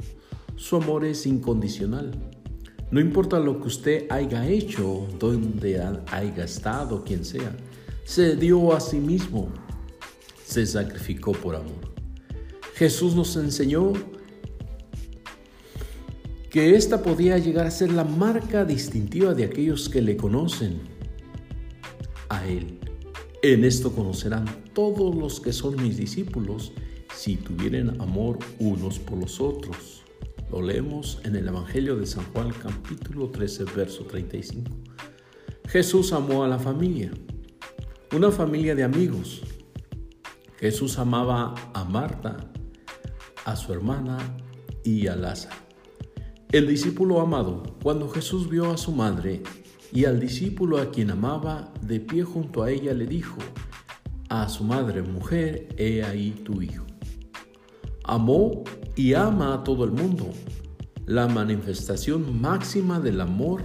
Su 0.56 0.76
amor 0.76 1.04
es 1.04 1.26
incondicional. 1.26 2.12
No 2.90 3.00
importa 3.00 3.38
lo 3.38 3.60
que 3.60 3.68
usted 3.68 4.06
haya 4.10 4.48
hecho, 4.48 5.06
donde 5.18 5.82
haya 6.10 6.44
estado, 6.44 7.04
quien 7.04 7.24
sea, 7.24 7.54
se 8.04 8.34
dio 8.34 8.74
a 8.74 8.80
sí 8.80 8.98
mismo, 8.98 9.48
se 10.44 10.64
sacrificó 10.64 11.32
por 11.32 11.56
amor. 11.56 11.92
Jesús 12.74 13.14
nos 13.14 13.36
enseñó 13.36 13.92
que 16.50 16.74
ésta 16.74 17.00
podía 17.02 17.38
llegar 17.38 17.66
a 17.66 17.70
ser 17.70 17.92
la 17.92 18.02
marca 18.02 18.64
distintiva 18.64 19.34
de 19.34 19.44
aquellos 19.44 19.88
que 19.88 20.02
le 20.02 20.16
conocen 20.16 20.80
a 22.28 22.44
Él. 22.44 22.80
En 23.42 23.64
esto 23.64 23.92
conocerán 23.92 24.46
todos 24.74 25.14
los 25.14 25.40
que 25.40 25.52
son 25.52 25.80
mis 25.80 25.96
discípulos 25.96 26.72
si 27.14 27.36
tuvieran 27.36 28.00
amor 28.00 28.38
unos 28.58 28.98
por 28.98 29.18
los 29.18 29.40
otros. 29.40 30.02
Lo 30.50 30.60
leemos 30.60 31.20
en 31.24 31.36
el 31.36 31.46
Evangelio 31.46 31.96
de 31.96 32.06
San 32.06 32.24
Juan 32.32 32.50
capítulo 32.50 33.30
13, 33.30 33.64
verso 33.76 34.04
35. 34.04 34.72
Jesús 35.68 36.12
amó 36.12 36.42
a 36.42 36.48
la 36.48 36.58
familia, 36.58 37.12
una 38.12 38.32
familia 38.32 38.74
de 38.74 38.82
amigos. 38.82 39.42
Jesús 40.58 40.98
amaba 40.98 41.54
a 41.72 41.84
Marta, 41.84 42.50
a 43.44 43.54
su 43.54 43.72
hermana 43.72 44.18
y 44.82 45.06
a 45.06 45.14
Lázaro. 45.14 45.69
El 46.52 46.66
discípulo 46.66 47.20
amado, 47.20 47.62
cuando 47.80 48.08
Jesús 48.08 48.48
vio 48.48 48.72
a 48.72 48.76
su 48.76 48.90
madre 48.90 49.40
y 49.92 50.04
al 50.06 50.18
discípulo 50.18 50.78
a 50.78 50.90
quien 50.90 51.12
amaba 51.12 51.72
de 51.80 52.00
pie 52.00 52.24
junto 52.24 52.64
a 52.64 52.72
ella, 52.72 52.92
le 52.92 53.06
dijo 53.06 53.38
a 54.28 54.48
su 54.48 54.64
madre, 54.64 55.02
mujer, 55.02 55.68
he 55.76 56.02
ahí 56.02 56.32
tu 56.44 56.60
hijo. 56.60 56.84
Amó 58.02 58.64
y 58.96 59.14
ama 59.14 59.54
a 59.54 59.62
todo 59.62 59.84
el 59.84 59.92
mundo. 59.92 60.28
La 61.06 61.28
manifestación 61.28 62.40
máxima 62.40 62.98
del 62.98 63.20
amor 63.20 63.62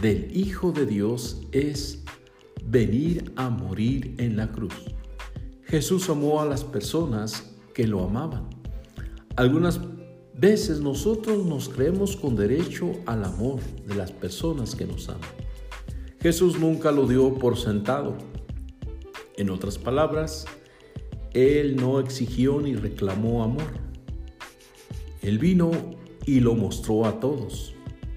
del 0.00 0.36
Hijo 0.36 0.72
de 0.72 0.86
Dios 0.86 1.42
es 1.52 2.02
venir 2.64 3.32
a 3.36 3.48
morir 3.48 4.16
en 4.18 4.36
la 4.36 4.50
cruz. 4.50 4.74
Jesús 5.62 6.10
amó 6.10 6.40
a 6.40 6.46
las 6.46 6.64
personas 6.64 7.54
que 7.74 7.86
lo 7.86 8.02
amaban. 8.02 8.50
Algunas 9.36 9.78
Veces 10.34 10.80
nosotros 10.80 11.44
nos 11.44 11.68
creemos 11.68 12.16
con 12.16 12.36
derecho 12.36 12.92
al 13.06 13.24
amor 13.24 13.60
de 13.86 13.94
las 13.94 14.10
personas 14.12 14.74
que 14.74 14.86
nos 14.86 15.08
aman. 15.08 15.20
Jesús 16.20 16.58
nunca 16.58 16.90
lo 16.90 17.06
dio 17.06 17.34
por 17.34 17.58
sentado. 17.58 18.16
En 19.36 19.50
otras 19.50 19.78
palabras, 19.78 20.46
Él 21.32 21.76
no 21.76 22.00
exigió 22.00 22.60
ni 22.60 22.74
reclamó 22.74 23.44
amor. 23.44 23.66
Él 25.20 25.38
vino 25.38 25.70
y 26.26 26.40
lo 26.40 26.54
mostró 26.54 27.06
a 27.06 27.20
todos, 27.20 27.74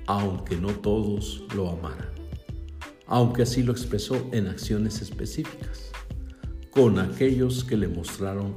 aunque 0.08 0.56
no 0.56 0.70
todos 0.70 1.44
lo 1.56 1.70
amaran, 1.70 2.10
aunque 3.08 3.44
así 3.44 3.62
lo 3.62 3.72
expresó 3.72 4.28
en 4.32 4.48
acciones 4.48 5.02
específicas, 5.02 5.92
con 6.72 7.00
aquellos 7.00 7.64
que 7.64 7.78
le 7.78 7.88
mostraron 7.88 8.56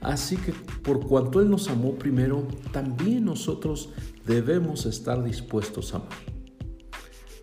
Así 0.00 0.36
que 0.36 0.52
por 0.82 1.06
cuanto 1.06 1.40
Él 1.40 1.50
nos 1.50 1.68
amó 1.68 1.94
primero, 1.94 2.46
también 2.72 3.24
nosotros 3.24 3.90
debemos 4.26 4.86
estar 4.86 5.22
dispuestos 5.22 5.92
a 5.92 5.98
amar. 5.98 6.10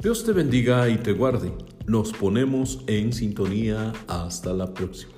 Dios 0.01 0.23
te 0.23 0.31
bendiga 0.31 0.87
y 0.89 0.97
te 0.97 1.13
guarde. 1.13 1.51
Nos 1.87 2.13
ponemos 2.13 2.83
en 2.87 3.13
sintonía. 3.13 3.93
Hasta 4.07 4.53
la 4.53 4.73
próxima. 4.73 5.16